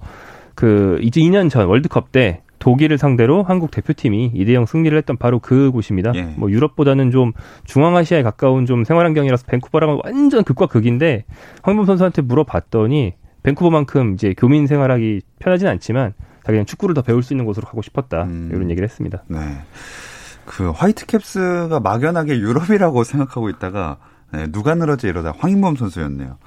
그 0.55 0.97
이제 1.01 1.21
2년 1.21 1.49
전 1.49 1.67
월드컵 1.67 2.11
때 2.11 2.41
독일을 2.59 2.97
상대로 2.97 3.43
한국 3.43 3.71
대표팀이 3.71 4.33
2대0 4.33 4.65
승리를 4.65 4.97
했던 4.97 5.17
바로 5.17 5.39
그곳입니다. 5.39 6.11
예. 6.15 6.33
뭐 6.37 6.49
유럽보다는 6.49 7.11
좀 7.11 7.33
중앙아시아에 7.65 8.23
가까운 8.23 8.65
좀 8.65 8.83
생활 8.83 9.05
환경이라서 9.05 9.45
밴쿠버랑은 9.47 9.99
완전 10.03 10.43
극과 10.43 10.67
극인데 10.67 11.25
황범 11.61 11.85
선수한테 11.85 12.21
물어봤더니 12.21 13.13
밴쿠버만큼 13.43 14.13
이제 14.13 14.33
교민 14.35 14.67
생활하기 14.67 15.21
편하진 15.39 15.67
않지만 15.67 16.13
자기는 16.45 16.65
축구를 16.65 16.93
더 16.95 17.01
배울 17.01 17.23
수 17.23 17.33
있는 17.33 17.45
곳으로 17.45 17.67
가고 17.67 17.81
싶었다 17.81 18.23
음. 18.23 18.49
이런 18.51 18.69
얘기를 18.69 18.87
했습니다. 18.87 19.23
네. 19.27 19.39
그 20.45 20.69
화이트캡스가 20.69 21.79
막연하게 21.79 22.37
유럽이라고 22.37 23.03
생각하고 23.03 23.49
있다가 23.49 23.97
네, 24.31 24.47
누가 24.51 24.75
늘어지 24.75 25.07
이러다 25.07 25.33
황인범 25.37 25.75
선수였네요. 25.75 26.37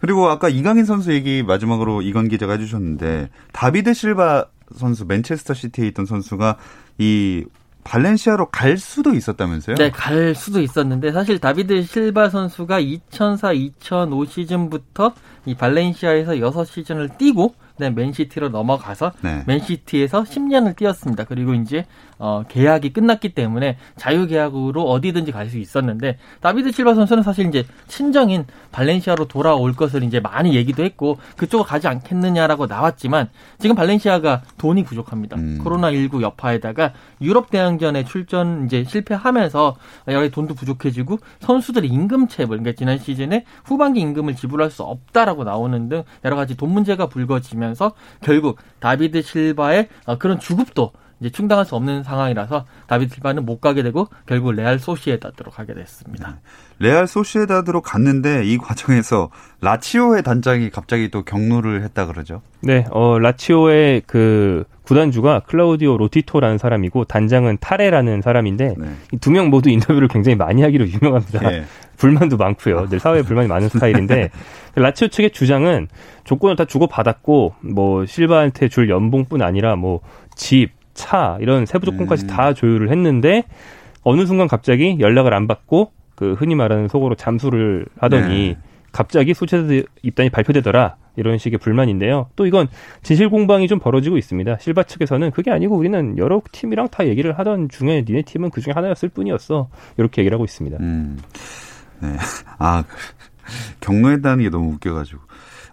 그리고 0.00 0.28
아까 0.28 0.48
이강인 0.48 0.84
선수 0.84 1.12
얘기 1.12 1.42
마지막으로 1.42 2.02
이건 2.02 2.28
기자가 2.28 2.54
해주셨는데 2.54 3.30
다비드 3.52 3.94
실바 3.94 4.46
선수 4.74 5.04
맨체스터 5.06 5.54
시티에 5.54 5.86
있던 5.88 6.06
선수가 6.06 6.56
이 6.98 7.44
발렌시아로 7.86 8.46
갈 8.46 8.78
수도 8.78 9.14
있었다면서요? 9.14 9.76
네, 9.76 9.90
갈 9.90 10.34
수도 10.34 10.60
있었는데 10.60 11.12
사실 11.12 11.38
다비드 11.38 11.82
실바 11.84 12.30
선수가 12.30 12.80
2004-2005 12.80 14.28
시즌부터 14.28 15.12
이 15.44 15.54
발렌시아에서 15.54 16.32
6시즌을 16.32 17.16
뛰고 17.16 17.54
네, 17.78 17.90
맨시티로 17.90 18.48
넘어가서 18.48 19.12
네. 19.20 19.44
맨시티에서 19.46 20.24
10년을 20.24 20.76
뛰었습니다. 20.76 21.24
그리고 21.24 21.54
이제 21.54 21.86
어, 22.18 22.44
계약이 22.48 22.92
끝났기 22.92 23.30
때문에 23.34 23.78
자유 23.96 24.26
계약으로 24.26 24.82
어디든지 24.82 25.32
갈 25.32 25.46
수 25.46 25.58
있었는데 25.58 26.18
다비드 26.40 26.72
실바 26.72 26.94
선수는 26.94 27.22
사실 27.22 27.46
이제 27.46 27.64
친정인 27.86 28.46
발렌시아로 28.72 29.26
돌아올 29.28 29.74
것을 29.74 30.02
이제 30.02 30.18
많이 30.18 30.54
얘기도 30.54 30.82
했고 30.84 31.18
그쪽으로 31.36 31.64
가지 31.66 31.86
않겠느냐라고 31.86 32.66
나왔지만 32.66 33.28
지금 33.58 33.76
발렌시아가 33.76 34.42
돈이 34.58 34.82
부족합니다. 34.84 35.36
음. 35.36 35.60
코로나 35.62 35.92
19 35.92 36.20
여파에다가 36.22 36.92
유럽 37.20 37.50
대항전에 37.50 38.04
출전 38.04 38.66
이제 38.66 38.84
실패하면서 38.84 39.76
여기 40.08 40.30
돈도 40.30 40.54
부족해지고 40.54 41.18
선수들의 41.40 41.88
임금 41.88 42.28
체불 42.28 42.58
그러니까 42.58 42.76
지난 42.76 42.98
시즌에 42.98 43.44
후반기 43.64 44.00
임금을 44.00 44.34
지불할 44.34 44.70
수 44.70 44.82
없다라고 44.82 45.44
나오는 45.44 45.88
등 45.88 46.02
여러 46.24 46.36
가지 46.36 46.56
돈 46.56 46.70
문제가 46.70 47.06
불거지면서 47.08 47.92
결국 48.20 48.58
다비드 48.80 49.22
실바의 49.22 49.88
어, 50.06 50.18
그런 50.18 50.40
주급도 50.40 50.92
이제 51.20 51.30
충당할 51.30 51.64
수 51.64 51.74
없는 51.76 52.02
상황이라서 52.02 52.66
다비드 52.86 53.14
실바는 53.14 53.46
못 53.46 53.60
가게 53.60 53.82
되고 53.82 54.08
결국 54.26 54.52
레알 54.52 54.78
소시에다드로 54.78 55.50
가게 55.50 55.72
됐습니다. 55.74 56.30
네. 56.30 56.36
레알 56.78 57.06
소시에다드로 57.06 57.80
갔는데 57.80 58.44
이 58.44 58.58
과정에서 58.58 59.30
라치오의 59.62 60.22
단장이 60.22 60.68
갑자기 60.70 61.10
또 61.10 61.22
경로를 61.22 61.82
했다 61.84 62.06
그러죠. 62.06 62.42
네, 62.60 62.84
어 62.90 63.18
라치오의 63.18 64.02
그 64.06 64.64
구단주가 64.82 65.40
클라우디오 65.40 65.96
로티토라는 65.96 66.58
사람이고 66.58 67.04
단장은 67.04 67.58
타레라는 67.60 68.20
사람인데 68.20 68.74
네. 68.76 69.18
두명 69.20 69.48
모두 69.48 69.70
인터뷰를 69.70 70.08
굉장히 70.08 70.36
많이 70.36 70.62
하기로 70.62 70.86
유명합니다. 70.92 71.50
네. 71.50 71.64
불만도 71.96 72.36
많고요. 72.36 72.88
늘 72.90 73.00
사회에 73.00 73.22
불만이 73.22 73.48
많은 73.48 73.70
스타일인데 73.70 74.30
라치오 74.76 75.08
측의 75.08 75.30
주장은 75.30 75.88
조건을 76.24 76.56
다 76.56 76.66
주고 76.66 76.86
받았고 76.86 77.54
뭐 77.60 78.04
실바한테 78.04 78.68
줄 78.68 78.90
연봉뿐 78.90 79.40
아니라 79.40 79.76
뭐 79.76 80.00
집, 80.34 80.72
차 80.96 81.38
이런 81.40 81.66
세부 81.66 81.86
조건까지 81.86 82.24
음. 82.24 82.26
다 82.26 82.52
조율을 82.52 82.90
했는데 82.90 83.44
어느 84.02 84.26
순간 84.26 84.48
갑자기 84.48 84.96
연락을 84.98 85.34
안 85.34 85.46
받고 85.46 85.92
그 86.16 86.32
흔히 86.32 86.54
말하는 86.54 86.88
속으로 86.88 87.14
잠수를 87.14 87.86
하더니 87.98 88.48
네. 88.48 88.58
갑자기 88.90 89.34
소체드 89.34 89.84
입단이 90.02 90.30
발표되더라. 90.30 90.96
이런 91.16 91.38
식의 91.38 91.58
불만인데요. 91.58 92.28
또 92.36 92.46
이건 92.46 92.68
진실 93.02 93.28
공방이 93.28 93.68
좀 93.68 93.78
벌어지고 93.78 94.18
있습니다. 94.18 94.58
실바 94.58 94.84
측에서는 94.84 95.30
그게 95.30 95.50
아니고 95.50 95.76
우리는 95.76 96.18
여러 96.18 96.42
팀이랑 96.52 96.88
다 96.88 97.06
얘기를 97.06 97.38
하던 97.38 97.68
중에 97.68 98.04
니네 98.06 98.22
팀은 98.22 98.50
그 98.50 98.60
중에 98.60 98.72
하나였을 98.74 99.08
뿐이었어. 99.08 99.68
이렇게 99.96 100.22
얘기를 100.22 100.34
하고 100.34 100.44
있습니다. 100.44 100.76
음. 100.80 101.18
네. 102.00 102.16
아, 102.58 102.84
경로했다는 103.80 104.44
게 104.44 104.50
너무 104.50 104.72
웃겨가지고. 104.72 105.20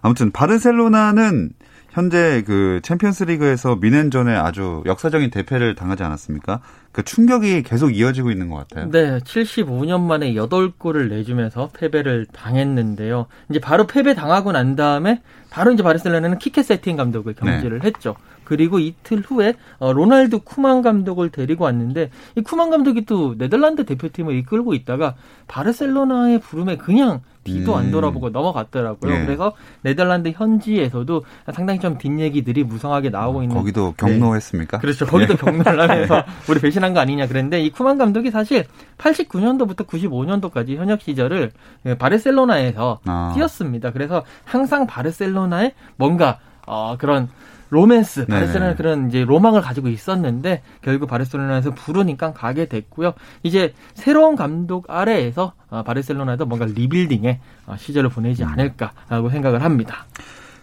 아무튼 0.02 0.30
바르셀로나는 0.30 1.50
현재 1.94 2.42
그 2.44 2.80
챔피언스리그에서 2.82 3.76
미넨전에 3.76 4.34
아주 4.34 4.82
역사적인 4.84 5.30
대패를 5.30 5.76
당하지 5.76 6.02
않았습니까? 6.02 6.60
그 6.90 7.04
충격이 7.04 7.62
계속 7.62 7.96
이어지고 7.96 8.32
있는 8.32 8.48
것 8.48 8.56
같아요. 8.56 8.90
네, 8.90 9.20
75년 9.20 10.00
만에 10.00 10.34
8골을 10.34 11.08
내주면서 11.08 11.70
패배를 11.72 12.26
당했는데요. 12.32 13.26
이제 13.48 13.60
바로 13.60 13.86
패배 13.86 14.12
당하고 14.12 14.50
난 14.50 14.74
다음에 14.74 15.22
바로 15.50 15.70
이제 15.70 15.84
바르셀로나는 15.84 16.38
키케 16.38 16.64
세티엔 16.64 16.96
감독을 16.96 17.34
경질을 17.34 17.78
네. 17.78 17.86
했죠. 17.86 18.16
그리고 18.42 18.80
이틀 18.80 19.20
후에 19.20 19.54
어, 19.78 19.92
로날드 19.92 20.40
쿠만 20.40 20.82
감독을 20.82 21.30
데리고 21.30 21.62
왔는데 21.62 22.10
이 22.36 22.40
쿠만 22.40 22.70
감독이 22.70 23.04
또 23.06 23.38
네덜란드 23.38 23.84
대표팀을 23.84 24.34
이끌고 24.38 24.74
있다가 24.74 25.14
바르셀로나의 25.46 26.40
부름에 26.40 26.76
그냥 26.76 27.20
뒤도 27.44 27.76
안 27.76 27.86
음. 27.86 27.90
돌아보고 27.90 28.30
넘어갔더라고요. 28.30 29.12
네. 29.12 29.24
그래서 29.24 29.52
네덜란드 29.82 30.30
현지에서도 30.30 31.24
상당히 31.52 31.78
좀 31.78 31.98
뒷얘기들이 31.98 32.64
무성하게 32.64 33.10
나오고 33.10 33.42
있는. 33.42 33.54
거기도 33.54 33.92
격노했습니까? 33.96 34.78
네. 34.78 34.80
그렇죠. 34.80 35.06
거기도 35.06 35.34
네. 35.36 35.40
경로를 35.40 35.80
하면서 35.80 36.24
우리 36.48 36.60
배신한 36.60 36.94
거 36.94 37.00
아니냐 37.00 37.28
그랬는데 37.28 37.60
이 37.62 37.70
쿠만 37.70 37.98
감독이 37.98 38.30
사실 38.30 38.64
89년도부터 38.98 39.86
95년도까지 39.86 40.76
현역 40.76 41.02
시절을 41.02 41.52
바르셀로나에서 41.98 43.00
아. 43.06 43.32
뛰었습니다. 43.34 43.92
그래서 43.92 44.24
항상 44.44 44.86
바르셀로나에 44.86 45.74
뭔가 45.96 46.38
어, 46.66 46.96
그런 46.98 47.28
로맨스 47.74 48.26
바르셀로나 48.26 48.76
그런 48.76 49.08
이제 49.08 49.24
로망을 49.24 49.60
가지고 49.60 49.88
있었는데 49.88 50.62
결국 50.80 51.08
바르셀로나에서 51.08 51.72
부르니까 51.72 52.32
가게 52.32 52.66
됐고요. 52.66 53.14
이제 53.42 53.74
새로운 53.94 54.36
감독 54.36 54.86
아래에서 54.88 55.52
어, 55.70 55.82
바르셀로나도 55.82 56.46
뭔가 56.46 56.66
리빌딩의 56.66 57.40
어, 57.66 57.76
시절을 57.76 58.10
보내지 58.10 58.44
음. 58.44 58.48
않을까라고 58.48 59.28
생각을 59.30 59.62
합니다. 59.62 60.06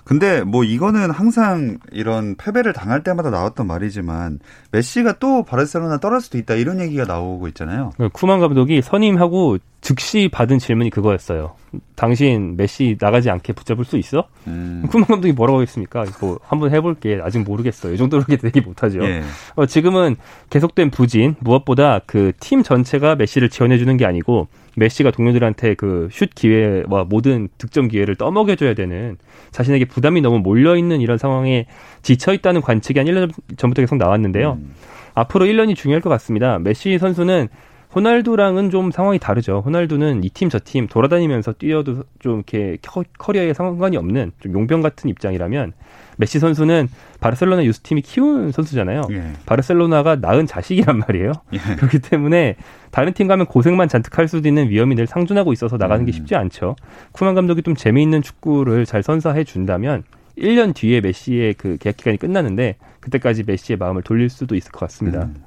근데 0.04 0.42
뭐 0.42 0.64
이거는 0.64 1.12
항상 1.12 1.78
이런 1.92 2.36
패배를 2.36 2.74
당할 2.74 3.04
때마다 3.04 3.30
나왔던 3.30 3.68
말이지만 3.68 4.40
메시가 4.72 5.20
또 5.20 5.44
바르셀로나 5.44 6.00
떠날 6.00 6.22
수도 6.22 6.38
있다 6.38 6.56
이런 6.56 6.80
얘기가 6.80 7.06
나오고 7.06 7.48
있잖아요. 7.50 7.92
쿠만 8.14 8.40
감독이 8.40 8.82
선임하고 8.82 9.58
즉시 9.82 10.30
받은 10.32 10.60
질문이 10.60 10.92
그거였어요. 10.92 11.56
당신 11.96 12.56
메시 12.56 12.98
나가지 13.00 13.30
않게 13.32 13.54
붙잡을 13.54 13.84
수 13.84 13.98
있어? 13.98 14.28
음. 14.46 14.84
쿠만 14.90 15.08
감독이 15.08 15.34
뭐라고 15.34 15.58
하겠습니까? 15.60 16.06
뭐 16.20 16.40
한번 16.44 16.72
해볼게. 16.72 17.20
아직 17.24 17.40
모르겠어요. 17.40 17.94
이 17.94 17.98
정도로밖에 17.98 18.38
얘기 18.38 18.62
못하죠. 18.62 19.04
예. 19.04 19.24
어, 19.56 19.66
지금은 19.66 20.18
계속된 20.52 20.92
부진 20.92 21.36
무엇보다 21.40 22.00
그 22.06 22.32
팀 22.40 22.62
전체가 22.62 23.16
메시를 23.16 23.50
지원해주는 23.50 23.98
게 23.98 24.06
아니고 24.06 24.48
메시가 24.76 25.12
동료들한테 25.12 25.74
그 25.76 26.08
슛 26.12 26.36
기회와 26.36 27.06
모든 27.10 27.50
득점 27.58 27.88
기회를 27.88 28.16
떠먹여줘야 28.16 28.74
되는 28.76 29.18
자신에게 29.52 29.86
부담이 29.86 30.22
너무 30.22 30.40
몰려 30.40 30.76
있는 30.76 31.02
이런 31.02 31.18
상황에 31.18 31.66
지쳐 32.04 32.34
있다는 32.34 32.62
관측이 32.62 33.00
한 33.00 33.08
1년 33.08 33.32
전부터 33.58 33.82
계속 33.82 33.96
나왔는데요. 33.96 34.60
음. 34.62 34.74
앞으로 35.16 35.46
1년이 35.46 35.76
중요할 35.76 36.02
것 36.02 36.10
같습니다. 36.12 36.60
메시 36.60 36.98
선수는 37.00 37.50
호날두랑은 37.94 38.70
좀 38.70 38.90
상황이 38.92 39.20
다르죠. 39.20 39.62
호날두는 39.66 40.24
이 40.24 40.30
팀 40.30 40.50
저 40.50 40.60
팀 40.60 40.88
돌아다니면서 40.88 41.54
뛰어도 41.54 42.04
좀 42.20 42.36
이렇게 42.38 42.78
커리어에 43.18 43.54
상관이 43.54 43.98
없는 43.98 44.32
좀 44.40 44.54
용병 44.54 44.82
같은 44.82 45.10
입장이라면 45.10 45.74
메시 46.18 46.40
선수는 46.40 46.88
바르셀로나 47.20 47.66
youth팀이 47.66 48.02
키운 48.02 48.52
선수잖아요. 48.52 49.02
예. 49.12 49.24
바르셀로나가 49.46 50.16
낳은 50.18 50.46
자식이란 50.46 51.00
말이에요. 51.00 51.34
예. 51.54 51.58
그렇기 51.76 52.00
때문에 52.00 52.56
다른 52.92 53.12
팀 53.14 53.28
가면 53.28 53.48
고생만 53.48 53.90
잔뜩 53.90 54.18
할 54.18 54.28
수도 54.28 54.48
있는 54.48 54.70
위험이 54.70 54.96
늘 54.96 55.08
상존하고 55.08 55.52
있어서 55.52 55.78
나가는 55.78 56.06
게 56.06 56.12
음. 56.12 56.14
쉽지 56.14 56.36
않죠. 56.36 56.76
쿠만 57.12 57.36
감독이 57.36 57.62
좀 57.62 57.76
재미있는 57.76 58.22
축구를 58.22 58.86
잘 58.86 59.04
선사해 59.04 59.44
준다면 59.44 60.04
1년 60.38 60.74
뒤에 60.74 61.02
메시의 61.02 61.56
그 61.56 61.78
계약 61.80 61.98
기간이 61.98 62.18
끝나는데 62.18 62.76
그때까지 63.02 63.44
메시의 63.46 63.78
마음을 63.78 64.02
돌릴 64.02 64.30
수도 64.30 64.56
있을 64.56 64.72
것 64.72 64.80
같습니다. 64.82 65.24
음. 65.24 65.44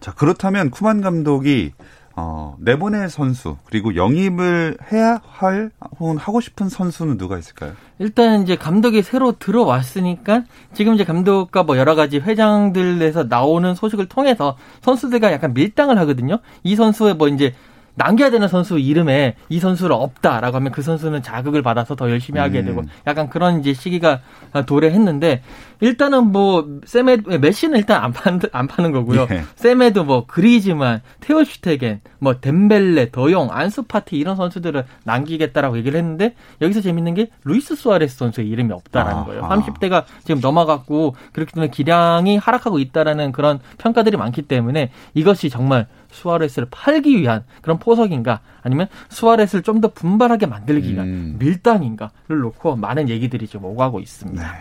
자, 0.00 0.12
그렇다면 0.12 0.70
쿠만 0.70 1.00
감독이 1.00 1.72
어, 2.16 2.56
내보낼 2.58 3.08
선수 3.08 3.56
그리고 3.64 3.94
영입을 3.94 4.76
해야 4.92 5.20
할 5.26 5.70
혹은 5.98 6.16
하고 6.16 6.40
싶은 6.40 6.68
선수는 6.68 7.16
누가 7.16 7.38
있을까요? 7.38 7.72
일단 7.98 8.42
이제 8.42 8.56
감독이 8.56 9.02
새로 9.02 9.38
들어왔으니까 9.38 10.44
지금 10.74 10.94
이제 10.94 11.04
감독과 11.04 11.62
뭐 11.62 11.78
여러 11.78 11.94
가지 11.94 12.18
회장들에서 12.18 13.24
나오는 13.24 13.74
소식을 13.74 14.06
통해서 14.06 14.56
선수들과 14.82 15.32
약간 15.32 15.54
밀당을 15.54 15.98
하거든요. 16.00 16.40
이 16.62 16.76
선수의 16.76 17.14
뭐 17.14 17.28
이제 17.28 17.54
남겨야 18.00 18.30
되는 18.30 18.48
선수 18.48 18.78
이름에 18.78 19.34
이 19.50 19.60
선수를 19.60 19.92
없다라고 19.92 20.56
하면 20.56 20.72
그 20.72 20.80
선수는 20.80 21.22
자극을 21.22 21.60
받아서 21.60 21.94
더 21.96 22.10
열심히 22.10 22.40
하게 22.40 22.60
음. 22.60 22.64
되고 22.64 22.82
약간 23.06 23.28
그런 23.28 23.60
이제 23.60 23.74
시기가 23.74 24.20
도래했는데 24.64 25.42
일단은 25.80 26.32
뭐 26.32 26.66
세메 26.84 27.18
메시는 27.40 27.78
일단 27.78 28.02
안 28.02 28.12
파는 28.12 28.40
안 28.52 28.66
파는 28.66 28.92
거고요. 28.92 29.26
예. 29.30 29.42
세메도 29.54 30.04
뭐 30.04 30.24
그리즈만 30.26 31.02
테어 31.20 31.44
슈테겐, 31.44 32.00
뭐 32.18 32.40
뎀벨레, 32.40 33.10
더용, 33.10 33.48
안수파티 33.50 34.16
이런 34.16 34.36
선수들을 34.36 34.84
남기겠다라고 35.04 35.76
얘기를 35.78 35.98
했는데 35.98 36.34
여기서 36.60 36.80
재밌는 36.80 37.14
게 37.14 37.28
루이스 37.44 37.76
수아레스 37.76 38.16
선수의 38.16 38.48
이름이 38.48 38.72
없다라는 38.72 39.22
아, 39.22 39.24
거예요. 39.24 39.42
30대가 39.42 40.04
지금 40.24 40.40
넘어갔고 40.40 41.16
그렇기 41.32 41.52
때문에 41.52 41.70
기량이 41.70 42.38
하락하고 42.38 42.78
있다라는 42.78 43.32
그런 43.32 43.58
평가들이 43.78 44.16
많기 44.16 44.42
때문에 44.42 44.90
이것이 45.14 45.50
정말 45.50 45.86
수아레스를 46.10 46.68
팔기 46.70 47.16
위한 47.18 47.44
그런 47.62 47.78
포석인가 47.78 48.40
아니면 48.62 48.88
수아레스를 49.08 49.62
좀 49.62 49.80
더 49.80 49.88
분발하게 49.88 50.44
만들기 50.46 50.92
위한 50.92 51.06
음. 51.06 51.36
밀당인가를 51.38 52.38
놓고 52.40 52.76
많은 52.76 53.08
얘기들이 53.08 53.46
좀 53.48 53.64
오가고 53.64 53.98
있습니다. 54.00 54.42
네. 54.42 54.60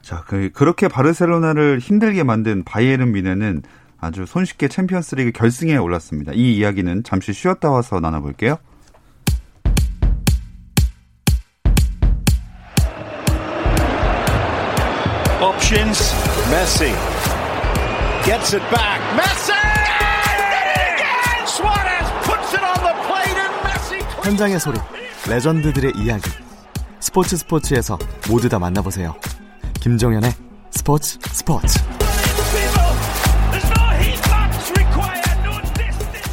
자, 0.00 0.24
그, 0.26 0.50
그렇게 0.54 0.88
바르셀로나를 0.88 1.80
힘들게 1.80 2.22
만든 2.22 2.64
바이에른 2.64 3.12
미네는 3.12 3.62
아주 4.00 4.24
손쉽게 4.24 4.68
챔피언스리그 4.68 5.32
결승에 5.32 5.76
올랐습니다. 5.76 6.32
이 6.32 6.56
이야기는 6.56 7.02
잠시 7.02 7.34
쉬었다 7.34 7.70
와서 7.70 8.00
나눠볼게요. 8.00 8.56
options. 15.40 16.12
Messi 16.50 16.92
gets 18.24 18.54
it 18.54 18.62
back. 18.70 19.00
Messi! 19.16 19.57
현장의 24.28 24.60
소리, 24.60 24.78
레전드들의 25.26 25.94
이야기. 25.96 26.28
스포츠 27.00 27.34
스포츠에서 27.34 27.98
모두 28.28 28.46
다 28.50 28.58
만나보세요. 28.58 29.14
김정현의 29.80 30.30
스포츠 30.70 31.18
스포츠. 31.32 31.78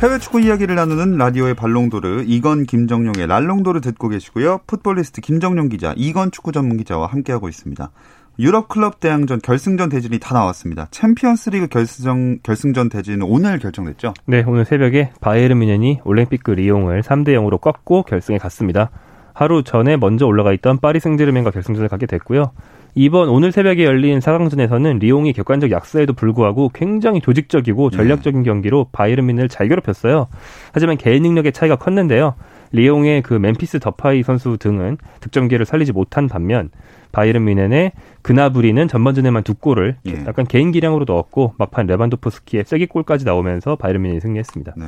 해외 0.04 0.20
축구 0.20 0.42
이야기를 0.42 0.76
나누는 0.76 1.18
라디오의 1.18 1.54
발롱도르 1.54 2.26
이건 2.28 2.66
김정용의 2.66 3.28
랄롱도르 3.28 3.80
듣고 3.80 4.10
계시고요. 4.10 4.60
풋볼리스트 4.68 5.22
김정용 5.22 5.70
기자, 5.70 5.94
이건 5.96 6.32
축구 6.32 6.52
전문 6.52 6.76
기자와 6.76 7.08
함께하고 7.08 7.48
있습니다. 7.48 7.92
유럽 8.38 8.68
클럽 8.68 9.00
대항전 9.00 9.40
결승전 9.42 9.90
대진이 9.90 10.20
다 10.20 10.34
나왔습니다. 10.34 10.88
챔피언스리그 10.92 11.68
결승 11.68 12.40
결승전 12.44 12.90
대진은 12.90 13.24
오늘 13.24 13.60
결정됐죠? 13.60 14.14
네, 14.26 14.44
오늘 14.46 14.66
새벽에 14.66 15.12
바이에른 15.22 15.60
뮌헨이 15.60 16.02
올랭피크 16.04 16.42
리옹을 16.46 17.02
3대 17.02 17.30
0으로 17.30 17.62
꺾고 17.62 18.04
결승에 18.04 18.38
갔습니다. 18.38 18.90
하루 19.34 19.64
전에 19.64 19.98
먼저 19.98 20.26
올라가 20.26 20.54
있던 20.54 20.80
파리 20.80 21.00
생제르맹과 21.00 21.52
결승전을 21.52 21.88
가게 21.88 22.06
됐고요. 22.06 22.52
이번 22.98 23.28
오늘 23.28 23.52
새벽에 23.52 23.84
열린 23.84 24.20
4강전에서는 24.20 25.00
리옹이 25.00 25.34
객관적 25.34 25.72
약세에도 25.72 26.14
불구하고 26.14 26.72
굉장히 26.74 27.20
조직적이고 27.20 27.90
전략적인 27.90 28.44
경기로 28.44 28.88
바이에른 28.94 29.26
뮌헨을 29.26 29.50
잘 29.50 29.68
괴롭혔어요. 29.68 30.28
하지만 30.72 30.98
개인 30.98 31.24
능력의 31.24 31.52
차이가 31.52 31.76
컸는데요. 31.76 32.36
리옹의 32.72 33.22
그 33.24 33.34
멤피스 33.34 33.80
데파이 33.80 34.24
선수 34.24 34.58
등은 34.58 34.98
득점기를 35.20 35.66
살리지 35.66 35.92
못한 35.92 36.28
반면 36.28 36.70
바이에른 37.16 37.46
뮌헨의 37.46 37.94
그나브리는 38.24 38.90
전반전에만 38.90 39.44
두 39.44 39.54
골을 39.54 39.96
예. 40.06 40.26
약간 40.28 40.46
개인 40.46 40.74
기량으로 40.74 41.06
넣었고 41.08 41.56
막판 41.58 41.88
레반도프스키의 41.88 42.66
쐐기골까지 42.66 43.24
나오면서 43.24 43.78
바이에른 43.78 44.02
뮌헨이 44.02 44.20
승리했습니다. 44.20 44.74
네. 44.76 44.86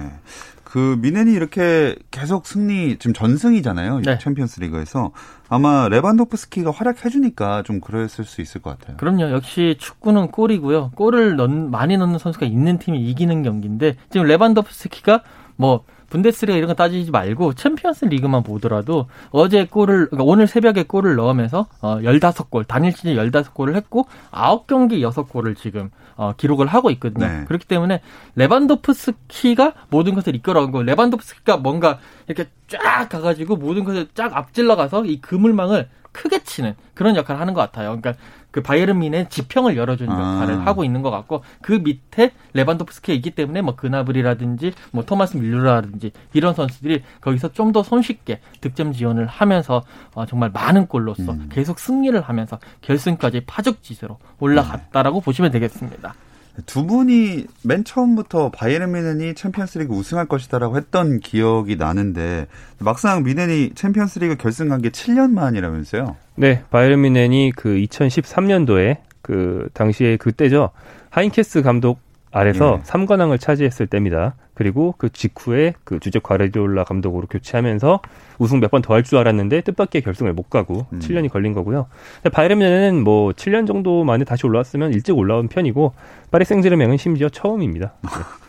그 0.66 0.98
뮌헨이 1.02 1.32
이렇게 1.32 1.96
계속 2.12 2.46
승리 2.46 2.98
지금 2.98 3.14
전승이잖아요. 3.14 4.02
네. 4.02 4.18
챔피언스 4.18 4.60
리그에서 4.60 5.12
아마 5.48 5.88
레반도프스키가 5.88 6.72
활약해 6.72 7.08
주니까 7.08 7.64
좀 7.64 7.80
그랬을 7.80 8.26
수 8.26 8.42
있을 8.42 8.62
것 8.62 8.78
같아요. 8.78 8.98
그럼요. 8.98 9.32
역시 9.32 9.78
축구는 9.80 10.32
골이고요. 10.32 10.92
골을 10.96 11.38
넣, 11.38 11.48
많이 11.48 11.96
넣는 11.96 12.20
선수가 12.20 12.46
있는 12.46 12.78
팀이 12.78 13.00
이기는 13.10 13.42
경기인데 13.44 13.96
지금 14.10 14.28
레반도프스키가 14.28 15.24
뭐 15.56 15.86
분데스리가 16.10 16.58
이런 16.58 16.68
거 16.68 16.74
따지지 16.74 17.12
말고 17.12 17.54
챔피언스 17.54 18.06
리그만 18.06 18.44
보더라도 18.44 19.08
어제 19.32 19.66
골을 19.66 20.08
그러니까 20.10 20.24
오늘 20.24 20.48
새벽에 20.48 20.84
골을 20.84 21.16
넣으면서 21.16 21.68
어 21.82 21.98
15골 22.00 22.68
단일 22.68 22.92
시즌 22.92 23.16
15골을 23.16 23.76
했고 23.76 24.08
9경기 24.32 25.02
6골을 25.02 25.58
지금 25.58 25.90
어 26.16 26.34
기록을 26.36 26.68
하고 26.68 26.90
있거든요. 26.92 27.28
네. 27.28 27.46
그렇기 27.46 27.68
때문에 27.68 28.02
레반도프스키가 28.36 29.74
모든 29.90 30.16
것을 30.16 30.36
이끌어온 30.36 30.72
거 30.72 30.82
레반도프스키가 30.82 31.58
뭔가 31.58 32.00
이렇게 32.28 32.50
쫙 32.68 33.08
가가지고 33.10 33.58
모든 33.58 33.84
것을 33.84 34.08
쫙 34.14 34.36
앞질러 34.36 34.76
가서 34.76 35.06
이 35.06 35.22
그물망을 35.22 35.90
크게 36.12 36.44
치는 36.44 36.76
그런 36.94 37.16
역할을 37.16 37.40
하는 37.40 37.54
것 37.54 37.62
같아요. 37.62 38.00
그러니까 38.00 38.14
그 38.52 38.62
바이에른 38.62 39.00
민의 39.00 39.30
지평을 39.30 39.78
열어주는 39.78 40.12
아. 40.12 40.36
역할을 40.36 40.62
아. 40.62 40.66
하고 40.66 40.84
있는 40.84 41.02
것 41.02 41.12
같고 41.12 41.44
그 41.62 41.74
밑에 41.74 42.32
레반도프스키가 42.54 43.14
있기 43.14 43.32
때문에 43.32 43.62
뭐 43.62 43.76
그나브리라든지 43.76 44.74
뭐 44.92 45.04
토마스 45.06 45.38
밀루라든지 45.38 46.12
이런 46.34 46.54
선수들이 46.54 47.04
거기서 47.22 47.54
좀 47.54 47.68
더 47.68 47.84
손쉽게 47.84 48.40
득점 48.62 48.94
지원을 48.94 49.28
하면서 49.28 49.84
어, 50.14 50.26
정말 50.26 50.52
많은 50.52 50.88
골로서 50.88 51.34
음. 51.34 51.50
계속 51.52 51.80
승리를 51.80 52.20
하면서 52.22 52.60
결승까지 52.82 53.42
파죽지세로 53.46 54.18
올라갔다라고 54.40 55.20
네. 55.20 55.26
보시면 55.26 55.52
되겠습니다. 55.52 56.16
두 56.66 56.86
분이 56.86 57.46
맨 57.64 57.84
처음부터 57.84 58.50
바이에른 58.50 58.92
미넨이 58.92 59.36
챔피언스리그 59.36 59.94
우승할 59.94 60.26
것이다라고 60.26 60.78
했던 60.78 61.20
기억이 61.20 61.76
나는데 61.76 62.48
막상 62.80 63.24
미넨이 63.24 63.72
챔피언스리그 63.76 64.38
결승한 64.38 64.82
게 64.82 64.90
7년 64.90 65.32
만이라면서요? 65.32 66.16
네, 66.36 66.64
바이에른 66.72 67.02
미넨이 67.02 67.52
그 67.56 67.70
2013년도에 67.70 68.98
그 69.22 69.70
당시에 69.74 70.18
그때죠. 70.18 70.72
하인케스 71.10 71.62
감독 71.62 72.00
아래서 72.32 72.80
예. 72.80 72.84
3관왕을 72.84 73.40
차지했을 73.40 73.88
때입니다. 73.88 74.36
그리고 74.54 74.94
그 74.98 75.10
직후에 75.12 75.74
그 75.84 76.00
주제 76.00 76.20
과레디올라 76.20 76.84
감독으로 76.84 77.28
교체하면서 77.28 78.02
우승 78.40 78.60
몇 78.60 78.72
번 78.72 78.82
더 78.82 78.94
할 78.94 79.04
줄 79.04 79.18
알았는데 79.20 79.62
뜻밖의 79.62 80.02
결승을 80.02 80.34
못 80.34 80.50
가고 80.50 80.88
음. 80.94 81.00
7년이 81.00 81.30
걸린 81.32 81.54
거고요. 81.54 81.88
바이에른은 82.32 83.04
뭐 83.04 83.32
7년 83.32 83.66
정도 83.68 84.04
만에 84.04 84.24
다시 84.26 84.46
올라왔으면 84.46 84.94
일찍 84.94 85.18
올라온 85.18 85.48
편이고 85.48 85.94
파리 86.32 86.44
생제르맹은 86.46 86.98
심지어 86.98 87.30
처음입니다. 87.30 87.94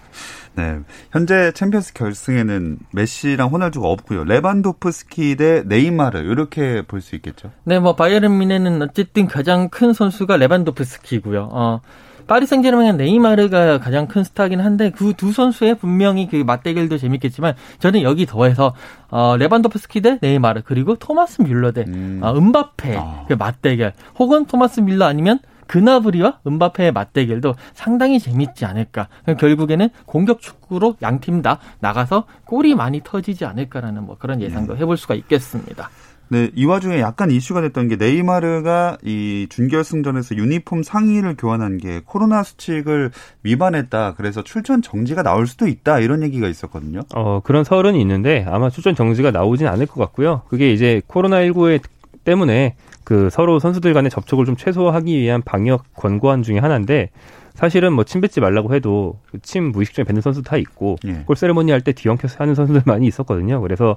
네. 0.57 0.81
현재 1.13 1.53
챔피언스 1.53 1.93
결승에는 1.95 2.79
메시랑 2.93 3.51
호날두가 3.51 3.87
없고요. 3.89 4.25
레반도프스키 4.25 5.37
대 5.37 5.63
네이마르 5.65 6.19
이렇게 6.19 6.83
볼 6.83 7.01
수 7.01 7.15
있겠죠. 7.15 7.53
네, 7.63 7.79
뭐 7.79 7.95
바이에른 7.95 8.37
뮌헨은 8.39 8.83
어쨌든 8.83 9.27
가장 9.29 9.69
큰 9.69 9.93
선수가 9.93 10.37
레반도프스키고요. 10.37 11.49
어, 11.53 11.81
파리 12.29 12.47
생제르맹의 12.47 12.95
네이마르가 12.97 13.79
가장 13.79 14.07
큰 14.07 14.23
스타긴 14.23 14.61
한데 14.61 14.91
그 14.91 15.13
두 15.19 15.33
선수의 15.33 15.75
분명히 15.79 16.29
그 16.29 16.37
맞대결도 16.37 16.99
재밌겠지만 16.99 17.55
저는 17.81 18.03
여기 18.03 18.25
더해서 18.27 18.75
어, 19.11 19.37
레반도프스키 19.37 20.01
대 20.03 20.19
네이마르 20.23 20.63
그리고 20.65 20.95
토마스 20.95 21.43
뮬러 21.43 21.73
대 21.73 21.85
음. 21.89 22.21
어, 22.23 22.33
은바페 22.37 22.97
아. 22.97 23.25
그 23.27 23.33
맞대결 23.33 23.95
혹은 24.19 24.45
토마스 24.45 24.81
뮬러 24.81 25.07
아니면 25.07 25.41
그나브리와 25.67 26.39
은바페의 26.47 26.93
맞대결도 26.93 27.55
상당히 27.75 28.19
재밌지 28.19 28.65
않을까. 28.65 29.09
결국에는 29.39 29.91
공격 30.07 30.41
축구로 30.41 30.97
양 31.03 31.21
팀 31.21 31.43
다 31.43 31.59
나가서 31.81 32.25
골이 32.47 32.75
많이 32.75 33.03
터지지 33.05 33.45
않을까라는 33.45 34.05
뭐 34.07 34.17
그런 34.19 34.41
예상도 34.41 34.75
네. 34.75 34.81
해볼 34.81 34.97
수가 34.97 35.15
있겠습니다. 35.15 35.91
네, 36.31 36.51
이 36.55 36.65
와중에 36.67 37.01
약간 37.01 37.31
이슈가 37.31 37.61
됐던 37.63 37.89
게 37.89 37.97
네이마르가 37.97 38.99
이 39.03 39.47
준결승전에서 39.49 40.37
유니폼 40.37 40.83
상의를 40.83 41.37
교환한 41.37 41.79
게 41.79 42.03
코로나 42.05 42.43
수칙을 42.43 43.11
위반했다. 43.43 44.15
그래서 44.15 44.43
출전 44.43 44.83
정지가 44.83 45.23
나올 45.23 45.47
수도 45.47 45.67
있다. 45.67 46.01
이런 46.01 46.23
얘기가 46.23 46.49
있었거든요. 46.49 47.01
어, 47.15 47.41
그런 47.43 47.65
설은 47.65 47.95
있는데 47.97 48.45
아마 48.49 48.69
출전 48.69 48.95
정지가 48.95 49.31
나오진 49.31 49.67
않을 49.67 49.87
것 49.87 50.01
같고요. 50.01 50.43
그게 50.49 50.73
이제 50.73 51.01
코로나19에 51.09 51.81
때문에 52.25 52.77
그 53.05 53.31
서로 53.31 53.59
선수들 53.59 53.95
간의 53.95 54.11
접촉을 54.11 54.45
좀 54.45 54.55
최소화하기 54.55 55.19
위한 55.19 55.41
방역 55.43 55.95
권고안 55.95 56.43
중에 56.43 56.59
하나인데 56.59 57.11
사실은 57.59 57.93
뭐 57.93 58.05
침 58.05 58.21
뱉지 58.21 58.41
말라고 58.41 58.73
해도 58.73 59.19
그침 59.33 59.73
무의식중에 59.73 60.05
뱉는 60.05 60.23
선수 60.23 60.43
다 60.43 60.57
있고 60.57 60.97
예. 61.07 61.25
골 61.27 61.35
세레모니 61.35 61.73
할 61.73 61.81
때 61.81 61.93
뒤엉켜서 61.93 62.37
하는 62.39 62.55
선수들 62.55 62.83
많이 62.87 63.09
있었거든요. 63.09 63.61
그래서 63.61 63.97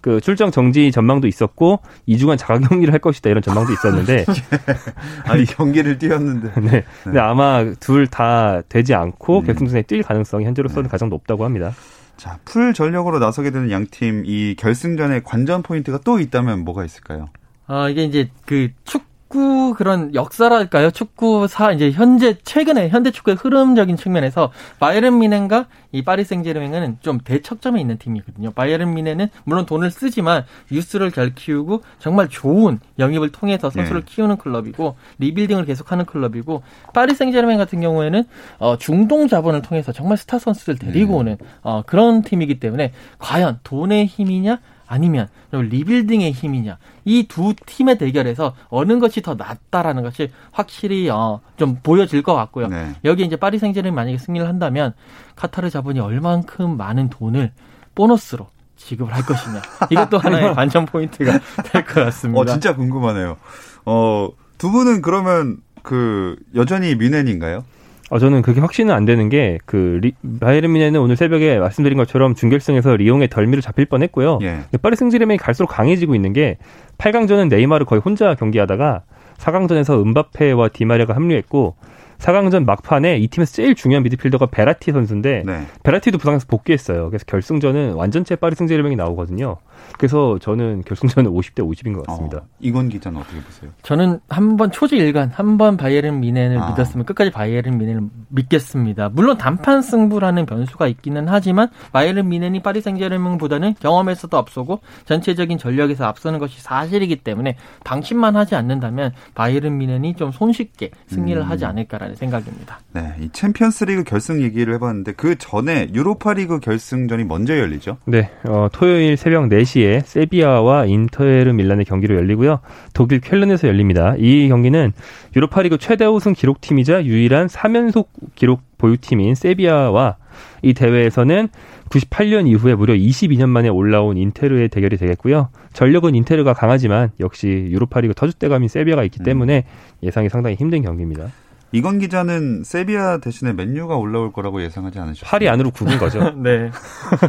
그 0.00 0.20
출정 0.22 0.50
정지 0.50 0.90
전망도 0.90 1.26
있었고 1.28 1.80
2주간 2.08 2.38
자가 2.38 2.58
격리를 2.58 2.90
할 2.90 3.00
것이다 3.00 3.28
이런 3.28 3.42
전망도 3.42 3.70
있었는데 3.72 4.24
아니 5.28 5.44
경기를 5.44 5.98
뛰었는데 5.98 6.52
네. 6.60 6.70
네. 6.70 6.84
근데 7.04 7.18
아마 7.20 7.64
둘 7.80 8.06
다 8.06 8.62
되지 8.68 8.94
않고 8.94 9.40
음. 9.40 9.44
결승전에 9.44 9.82
뛸 9.82 10.02
가능성이 10.02 10.46
현재로서는 10.46 10.84
네. 10.84 10.88
가장 10.88 11.08
높다고 11.10 11.44
합니다. 11.44 11.72
자, 12.16 12.38
full 12.46 12.72
전력으로 12.72 13.18
나서게 13.18 13.50
되는 13.50 13.70
양 13.70 13.86
팀 13.90 14.22
이 14.26 14.54
결승전에 14.58 15.20
관전 15.24 15.62
포인트가 15.62 15.98
또 16.04 16.18
있다면 16.18 16.64
뭐가 16.64 16.84
있을까요? 16.84 17.28
아, 17.66 17.88
이게 17.88 18.04
이제 18.04 18.28
그 18.46 18.68
축, 18.84 19.02
축구 19.32 19.74
그런 19.74 20.14
역사랄까요? 20.14 20.90
축구 20.90 21.46
사 21.48 21.72
이제 21.72 21.90
현재 21.90 22.36
최근에 22.44 22.90
현대 22.90 23.10
축구의 23.10 23.38
흐름적인 23.40 23.96
측면에서 23.96 24.52
바이에른 24.78 25.18
뮌헨과 25.18 25.66
이 25.92 26.02
파리 26.02 26.24
생제르맹은 26.24 26.98
좀 27.00 27.18
대척점에 27.18 27.80
있는 27.80 27.96
팀이거든요. 27.96 28.50
바이에른 28.52 28.92
뮌헨은 28.94 29.28
물론 29.44 29.64
돈을 29.64 29.90
쓰지만 29.90 30.44
유스를 30.70 31.12
잘 31.12 31.34
키우고 31.34 31.82
정말 31.98 32.28
좋은 32.28 32.78
영입을 32.98 33.32
통해서 33.32 33.70
선수를 33.70 34.02
네. 34.02 34.14
키우는 34.14 34.36
클럽이고 34.36 34.96
rebuilding을 35.18 35.64
계속하는 35.64 36.04
클럽이고 36.04 36.62
파리 36.92 37.14
생제르맹 37.14 37.56
같은 37.56 37.80
경우에는 37.80 38.24
어, 38.58 38.76
중동 38.76 39.28
자본을 39.28 39.62
통해서 39.62 39.92
정말 39.92 40.18
스타 40.18 40.38
선수들 40.38 40.76
데리고 40.76 41.14
네. 41.14 41.18
오는 41.18 41.38
어, 41.62 41.82
그런 41.86 42.20
팀이기 42.20 42.60
때문에 42.60 42.92
과연 43.18 43.60
돈의 43.64 44.06
힘이냐 44.06 44.58
아니면 44.92 45.28
rebuilding의 45.52 46.32
힘이냐 46.32 46.76
이 47.04 47.26
두 47.26 47.54
팀의 47.66 47.96
대결에서 47.98 48.54
어느 48.68 48.98
것이 48.98 49.22
더 49.22 49.34
낫다라는 49.34 50.02
것이 50.02 50.30
확실히 50.52 51.08
어, 51.08 51.40
좀 51.56 51.78
보여질 51.82 52.22
것 52.22 52.34
같고요. 52.34 52.68
네. 52.68 52.92
여기 53.04 53.24
이제 53.24 53.36
파리 53.36 53.58
생제르맹 53.58 53.94
만약에 53.94 54.18
승리를 54.18 54.46
한다면 54.46 54.92
카타르 55.36 55.70
자본이 55.70 55.98
얼만큼 56.00 56.76
많은 56.76 57.08
돈을 57.08 57.52
보너스로 57.94 58.48
지급을 58.76 59.14
할 59.14 59.22
것이냐 59.24 59.62
이것도 59.90 60.18
하나의 60.22 60.54
관전 60.54 60.86
포인트가 60.86 61.38
될 61.72 61.84
것 61.84 62.04
같습니다. 62.04 62.40
어 62.40 62.44
진짜 62.44 62.74
궁금하네요. 62.74 63.36
어 63.84 64.27
두 64.27 64.70
분은 64.70 65.02
그러면 65.02 65.58
그 65.82 66.36
여전히 66.54 66.94
뮌헨인가요? 66.96 67.64
어, 68.12 68.18
저는 68.18 68.42
그게 68.42 68.60
확신은 68.60 68.94
안 68.94 69.06
되는 69.06 69.30
게, 69.30 69.58
그, 69.64 69.98
리, 70.02 70.12
바이에른 70.38 70.70
뮌헨은 70.70 71.00
오늘 71.00 71.16
새벽에 71.16 71.58
말씀드린 71.58 71.96
것처럼 71.96 72.34
준결승에서 72.34 72.96
리옹에 72.96 73.28
덜미를 73.30 73.62
잡힐 73.62 73.86
뻔 73.86 74.02
했고요. 74.02 74.38
예. 74.42 74.58
파리 74.82 74.96
생제르맹이 74.96 75.38
갈수록 75.38 75.68
강해지고 75.68 76.14
있는 76.14 76.34
게, 76.34 76.58
8강전은 76.98 77.48
네이마르 77.48 77.86
거의 77.86 78.02
혼자 78.02 78.34
경기하다가, 78.34 79.04
4강전에서 79.38 80.04
음바페와 80.04 80.68
디마리아가 80.74 81.14
합류했고, 81.14 81.74
4강전 82.22 82.64
막판에 82.64 83.18
이 83.18 83.26
팀에서 83.26 83.52
제일 83.52 83.74
중요한 83.74 84.04
미드필더가 84.04 84.46
베라티 84.46 84.92
선수인데 84.92 85.42
네. 85.44 85.66
베라티도 85.82 86.18
부상해서 86.18 86.46
복귀했어요. 86.48 87.08
그래서 87.10 87.24
결승전은 87.26 87.94
완전체 87.94 88.36
파리 88.36 88.54
생제르맹이 88.54 88.94
나오거든요. 88.96 89.56
그래서 89.98 90.38
저는 90.38 90.82
결승전은 90.86 91.30
50대 91.32 91.56
50인 91.68 91.94
것 91.94 92.06
같습니다. 92.06 92.38
어, 92.38 92.46
이건 92.60 92.88
기자는 92.88 93.20
어떻게 93.20 93.40
보세요? 93.40 93.70
저는 93.82 94.20
한 94.28 94.52
번 94.56 94.70
초지일관 94.70 95.30
한번 95.34 95.76
바이에른 95.78 96.20
미넨을 96.20 96.58
아. 96.58 96.70
믿었으면 96.70 97.06
끝까지 97.06 97.30
바이에른 97.30 97.78
미넨을 97.78 98.02
믿겠습니다. 98.28 99.08
물론 99.08 99.38
단판 99.38 99.80
승부라는 99.82 100.44
변수가 100.46 100.86
있기는 100.88 101.26
하지만 101.26 101.68
바이에른 101.92 102.28
미넨이 102.28 102.60
파리 102.62 102.80
생제르맹보다는 102.82 103.74
경험에서도 103.80 104.36
앞서고 104.36 104.80
전체적인 105.06 105.56
전력에서 105.58 106.04
앞서는 106.04 106.38
것이 106.38 106.60
사실이기 106.60 107.16
때문에 107.16 107.56
방심만 107.84 108.36
하지 108.36 108.54
않는다면 108.54 109.12
바이에른 109.34 109.78
미넨이 109.78 110.14
좀 110.14 110.30
손쉽게 110.32 110.90
승리를 111.08 111.40
음. 111.40 111.50
하지 111.50 111.64
않을까라는 111.64 112.11
생각입니다. 112.16 112.80
네, 112.92 113.14
이 113.20 113.28
챔피언스리그 113.32 114.04
결승 114.04 114.42
얘기를 114.42 114.74
해봤는데 114.74 115.12
그 115.12 115.36
전에 115.36 115.88
유로파리그 115.94 116.60
결승전이 116.60 117.24
먼저 117.24 117.58
열리죠? 117.58 117.98
네, 118.06 118.30
어, 118.44 118.68
토요일 118.72 119.16
새벽 119.16 119.48
4시에 119.48 120.02
세비야와 120.04 120.86
인터에르 120.86 121.52
밀란의 121.52 121.84
경기로 121.84 122.16
열리고요. 122.16 122.60
독일 122.94 123.20
쾰른에서 123.20 123.68
열립니다. 123.68 124.14
이 124.18 124.48
경기는 124.48 124.92
유로파리그 125.36 125.78
최대 125.78 126.04
우승 126.04 126.32
기록팀이자 126.32 127.04
유일한 127.04 127.46
3연속 127.46 128.06
기록 128.34 128.60
보유팀인 128.78 129.34
세비야와 129.34 130.16
이 130.62 130.74
대회에서는 130.74 131.48
98년 131.92 132.48
이후에 132.48 132.74
무려 132.74 132.94
22년 132.94 133.48
만에 133.48 133.68
올라온 133.68 134.16
인테르의 134.16 134.68
대결이 134.68 134.96
되겠고요. 134.96 135.50
전력은 135.72 136.14
인테르가 136.14 136.54
강하지만 136.54 137.10
역시 137.20 137.48
유로파리그 137.48 138.14
터줏대감인 138.14 138.68
세비야가 138.68 139.04
있기 139.04 139.20
음. 139.20 139.24
때문에 139.24 139.64
예상이 140.02 140.28
상당히 140.28 140.56
힘든 140.56 140.82
경기입니다. 140.82 141.30
이건 141.72 141.98
기자는 141.98 142.64
세비야 142.64 143.18
대신에 143.18 143.54
맨유가 143.54 143.96
올라올 143.96 144.32
거라고 144.32 144.62
예상하지 144.62 144.98
않으셨어요? 144.98 145.28
팔이 145.28 145.48
안으로 145.48 145.70
굽은 145.70 145.98
거죠. 145.98 146.30
네. 146.36 146.70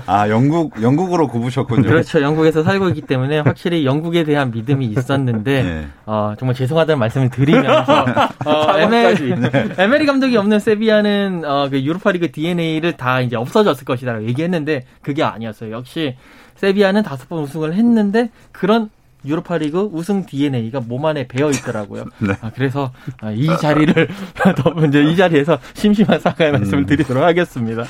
아 0.06 0.30
영국 0.30 0.82
영국으로 0.82 1.28
굽으셨군요. 1.28 1.84
그렇죠. 1.84 2.22
영국에서 2.22 2.62
살고 2.62 2.90
있기 2.90 3.02
때문에 3.02 3.40
확실히 3.40 3.86
영국에 3.86 4.26
대한 4.26 4.52
믿음이 4.52 4.86
있었는데 4.88 5.64
네. 5.64 5.88
어, 6.06 6.34
정말 6.38 6.56
죄송하다는 6.56 7.00
말씀을 7.00 7.30
드리면서 7.30 8.06
어, 8.46 8.78
에메리, 8.78 9.36
네. 9.40 9.70
에메리 9.78 10.06
감독이 10.06 10.36
없는 10.36 10.60
세비야는 10.60 11.44
어, 11.46 11.70
그 11.70 11.82
유로파리그 11.82 12.32
DNA를 12.32 12.98
다 12.98 13.22
이제 13.22 13.38
없어졌을 13.38 13.86
것이다라고 13.86 14.26
얘기했는데 14.26 14.84
그게 15.02 15.24
아니었어요. 15.24 15.72
역시 15.72 16.18
세비야는 16.56 17.04
다섯 17.04 17.30
번 17.30 17.44
우승을 17.44 17.74
했는데 17.74 18.30
그런 18.52 18.90
유로파리그 19.26 19.90
우승 19.92 20.26
DNA가 20.26 20.82
몸 20.82 21.06
안에 21.06 21.28
배어 21.28 21.50
있더라고요. 21.50 22.06
네. 22.20 22.34
아, 22.42 22.52
그래서 22.54 22.92
아, 23.22 23.32
이 23.32 23.48
자리를 23.60 24.08
더 24.58 24.86
이제 24.86 25.04
이 25.04 25.16
자리에서 25.16 25.60
심심한 25.74 26.20
사과의 26.20 26.52
음. 26.52 26.60
말씀을 26.60 26.86
드리도록 26.86 27.24
하겠습니다. 27.24 27.84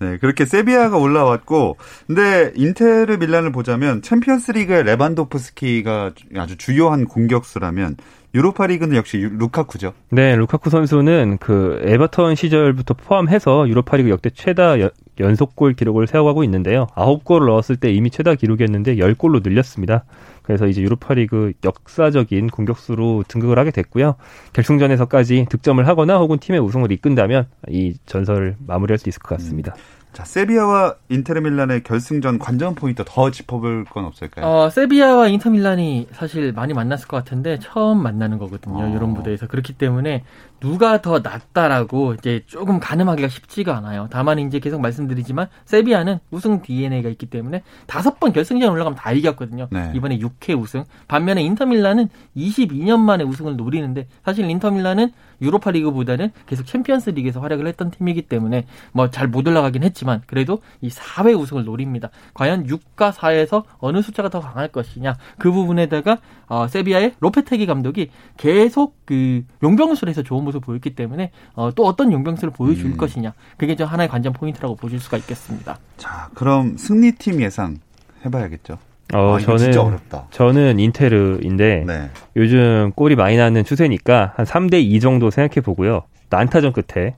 네, 0.00 0.16
그렇게 0.18 0.44
세비야가 0.44 0.96
올라왔고, 0.96 1.76
근데 2.06 2.52
인테르 2.54 3.16
밀란을 3.16 3.50
보자면 3.50 4.00
챔피언스리그의 4.00 4.84
레반도프스키가 4.84 6.12
아주 6.36 6.56
주요한 6.56 7.04
공격수라면 7.04 7.96
유로파리그는 8.34 8.94
역시 8.96 9.16
루카쿠죠. 9.16 9.94
네, 10.10 10.36
루카쿠 10.36 10.70
선수는 10.70 11.38
그 11.38 11.80
에버턴 11.82 12.34
시절부터 12.34 12.94
포함해서 12.94 13.68
유로파리그 13.68 14.10
역대 14.10 14.30
최다 14.30 14.80
여, 14.80 14.90
연속골 15.18 15.74
기록을 15.74 16.06
세워가고 16.06 16.44
있는데요. 16.44 16.86
9골을 16.94 17.46
넣었을 17.46 17.76
때 17.76 17.90
이미 17.90 18.10
최다 18.10 18.34
기록이었는데 18.34 18.96
10골로 18.96 19.42
늘렸습니다. 19.42 20.04
그래서 20.48 20.66
이제 20.66 20.80
유로파리그 20.80 21.52
역사적인 21.62 22.46
공격수로 22.48 23.22
등극을 23.28 23.58
하게 23.58 23.70
됐고요. 23.70 24.14
결승전에서까지 24.54 25.44
득점을 25.50 25.86
하거나 25.86 26.16
혹은 26.16 26.38
팀의 26.38 26.58
우승을 26.58 26.90
이끈다면 26.90 27.48
이 27.68 27.98
전설을 28.06 28.56
마무리할 28.66 28.96
수 28.96 29.10
있을 29.10 29.20
것 29.20 29.36
같습니다. 29.36 29.74
음. 29.76 29.98
자, 30.14 30.24
세비야와 30.24 30.96
인테르밀란의 31.10 31.82
결승전 31.82 32.38
관전 32.38 32.76
포인트 32.76 33.04
더 33.06 33.30
짚어볼 33.30 33.84
건 33.84 34.06
없을까요? 34.06 34.46
어, 34.46 34.70
세비야와 34.70 35.28
인터밀란이 35.28 36.08
사실 36.12 36.52
많이 36.52 36.72
만났을 36.72 37.06
것 37.08 37.18
같은데 37.18 37.58
처음 37.60 38.02
만나는 38.02 38.38
거거든요. 38.38 38.84
어. 38.84 38.88
이런 38.88 39.10
무대에서 39.10 39.46
그렇기 39.46 39.74
때문에 39.74 40.24
누가 40.60 41.00
더 41.00 41.20
낫다라고 41.20 42.14
이제 42.14 42.42
조금 42.46 42.80
가늠하기가 42.80 43.28
쉽지가 43.28 43.76
않아요. 43.76 44.08
다만 44.10 44.38
이제 44.38 44.58
계속 44.58 44.80
말씀드리지만 44.80 45.48
세비야는 45.66 46.18
우승 46.30 46.62
DNA가 46.62 47.08
있기 47.10 47.26
때문에 47.26 47.62
다섯 47.86 48.18
번 48.18 48.32
결승전 48.32 48.68
올라가면 48.70 48.96
다 48.96 49.12
이겼거든요. 49.12 49.68
네. 49.70 49.92
이번에 49.94 50.18
6회 50.18 50.60
우승. 50.60 50.84
반면에 51.06 51.42
인터밀란은 51.42 52.08
22년 52.36 52.98
만에 52.98 53.22
우승을 53.24 53.56
노리는데 53.56 54.08
사실 54.24 54.48
인터밀란은 54.50 55.12
유로파 55.40 55.70
리그보다는 55.70 56.32
계속 56.46 56.66
챔피언스 56.66 57.10
리그에서 57.10 57.40
활약을 57.40 57.68
했던 57.68 57.92
팀이기 57.92 58.22
때문에 58.22 58.66
뭐 58.92 59.08
잘 59.10 59.28
못 59.28 59.46
올라가긴 59.46 59.84
했지만 59.84 60.22
그래도 60.26 60.58
이 60.80 60.88
4회 60.88 61.38
우승을 61.38 61.64
노립니다. 61.64 62.10
과연 62.34 62.66
6과 62.66 63.12
4에서 63.12 63.62
어느 63.78 64.02
숫자가 64.02 64.28
더 64.30 64.40
강할 64.40 64.68
것이냐 64.68 65.16
그 65.38 65.52
부분에다가 65.52 66.18
어, 66.48 66.66
세비야의 66.66 67.14
로페테기 67.20 67.66
감독이 67.66 68.10
계속 68.36 68.96
그 69.04 69.44
용병술에서 69.62 70.22
좋은 70.22 70.44
모습을 70.48 70.60
보였기 70.60 70.94
때문에 70.94 71.30
어, 71.54 71.70
또 71.74 71.86
어떤 71.86 72.12
용병술을 72.12 72.52
보여줄 72.52 72.86
음. 72.86 72.96
것이냐 72.96 73.32
그게 73.56 73.76
좀 73.76 73.86
하나의 73.86 74.08
관전 74.08 74.32
포인트라고 74.32 74.74
보실 74.76 75.00
수가 75.00 75.16
있겠습니다. 75.18 75.78
자 75.96 76.28
그럼 76.34 76.76
승리팀 76.76 77.40
예상 77.42 77.78
해봐야겠죠. 78.24 78.78
어, 79.14 79.36
아, 79.36 79.38
저는 79.38 79.58
진짜 79.58 79.82
어렵다. 79.82 80.26
저는 80.30 80.78
인테르인데 80.78 81.84
네. 81.86 82.10
요즘 82.36 82.92
골이 82.94 83.16
많이 83.16 83.36
나는 83.36 83.64
추세니까 83.64 84.34
한 84.36 84.44
3대 84.44 84.82
2 84.82 85.00
정도 85.00 85.30
생각해 85.30 85.62
보고요. 85.62 86.02
난타전 86.30 86.72
끝에 86.74 87.16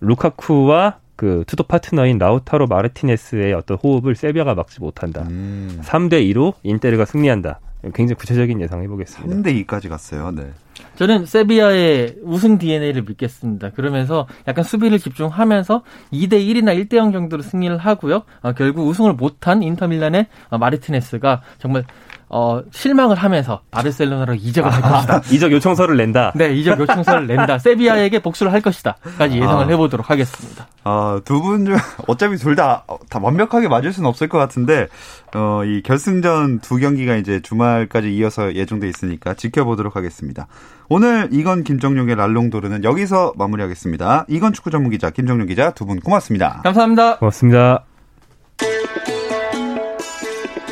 루카쿠와 0.00 0.98
그 1.16 1.44
투도 1.46 1.64
파트너인 1.64 2.18
라우타로 2.18 2.66
마르티네스의 2.66 3.52
어떤 3.54 3.78
호흡을 3.78 4.14
세비야가 4.14 4.54
막지 4.54 4.80
못한다. 4.80 5.22
음. 5.28 5.80
3대 5.82 6.22
2로 6.32 6.54
인테르가 6.62 7.04
승리한다. 7.04 7.60
굉장히 7.94 8.14
구체적인 8.14 8.60
예상 8.60 8.82
해보겠습니다. 8.82 9.36
3대 9.36 9.66
2까지 9.66 9.88
갔어요. 9.88 10.30
네. 10.32 10.50
저는 10.96 11.26
세비야의 11.26 12.16
우승 12.22 12.58
DNA를 12.58 13.02
믿겠습니다. 13.02 13.70
그러면서 13.70 14.26
약간 14.48 14.64
수비를 14.64 14.98
집중하면서 14.98 15.82
2대 16.12 16.32
1이나 16.32 16.76
1대 16.76 16.96
0 16.96 17.12
정도로 17.12 17.42
승리를 17.42 17.76
하고요. 17.76 18.22
어, 18.42 18.52
결국 18.52 18.86
우승을 18.86 19.14
못한 19.14 19.62
인터밀란의 19.62 20.26
어, 20.50 20.58
마르티네스가 20.58 21.42
정말 21.58 21.84
어, 22.28 22.60
실망을 22.72 23.16
하면서 23.16 23.60
바르셀로나로 23.70 24.34
이적을 24.34 24.70
할 24.72 24.82
것이다. 24.82 25.22
이적 25.30 25.52
요청서를 25.52 25.96
낸다. 25.96 26.32
네, 26.34 26.52
이적 26.54 26.78
요청서를 26.80 27.26
낸다. 27.28 27.58
세비야에게 27.60 28.18
복수를 28.20 28.52
할 28.52 28.60
것이다.까지 28.60 29.36
예상을 29.38 29.64
아. 29.64 29.68
해보도록 29.68 30.10
하겠습니다. 30.10 30.66
아, 30.84 31.20
두 31.24 31.40
분 31.40 31.64
중 31.66 31.76
어차피 32.08 32.36
둘다다 32.36 32.84
완벽하게 33.20 33.68
맞을 33.68 33.92
수는 33.92 34.08
없을 34.08 34.28
것 34.28 34.38
같은데 34.38 34.88
어, 35.34 35.62
이 35.64 35.82
결승전 35.82 36.60
두 36.60 36.76
경기가 36.76 37.16
이제 37.16 37.40
주말까지 37.40 38.14
이어서 38.16 38.54
예정돼 38.54 38.88
있으니까 38.88 39.34
지켜보도록 39.34 39.94
하겠습니다. 39.96 40.46
오늘 40.88 41.28
이건 41.32 41.64
김정용의 41.64 42.14
랄롱도르는 42.16 42.84
여기서 42.84 43.32
마무리하겠습니다. 43.36 44.26
이건 44.28 44.52
축구 44.52 44.70
전문 44.70 44.90
기자 44.90 45.10
김정용 45.10 45.46
기자 45.46 45.70
두 45.70 45.86
분 45.86 46.00
고맙습니다. 46.00 46.60
감사합니다. 46.64 47.18
고맙습니다. 47.18 47.95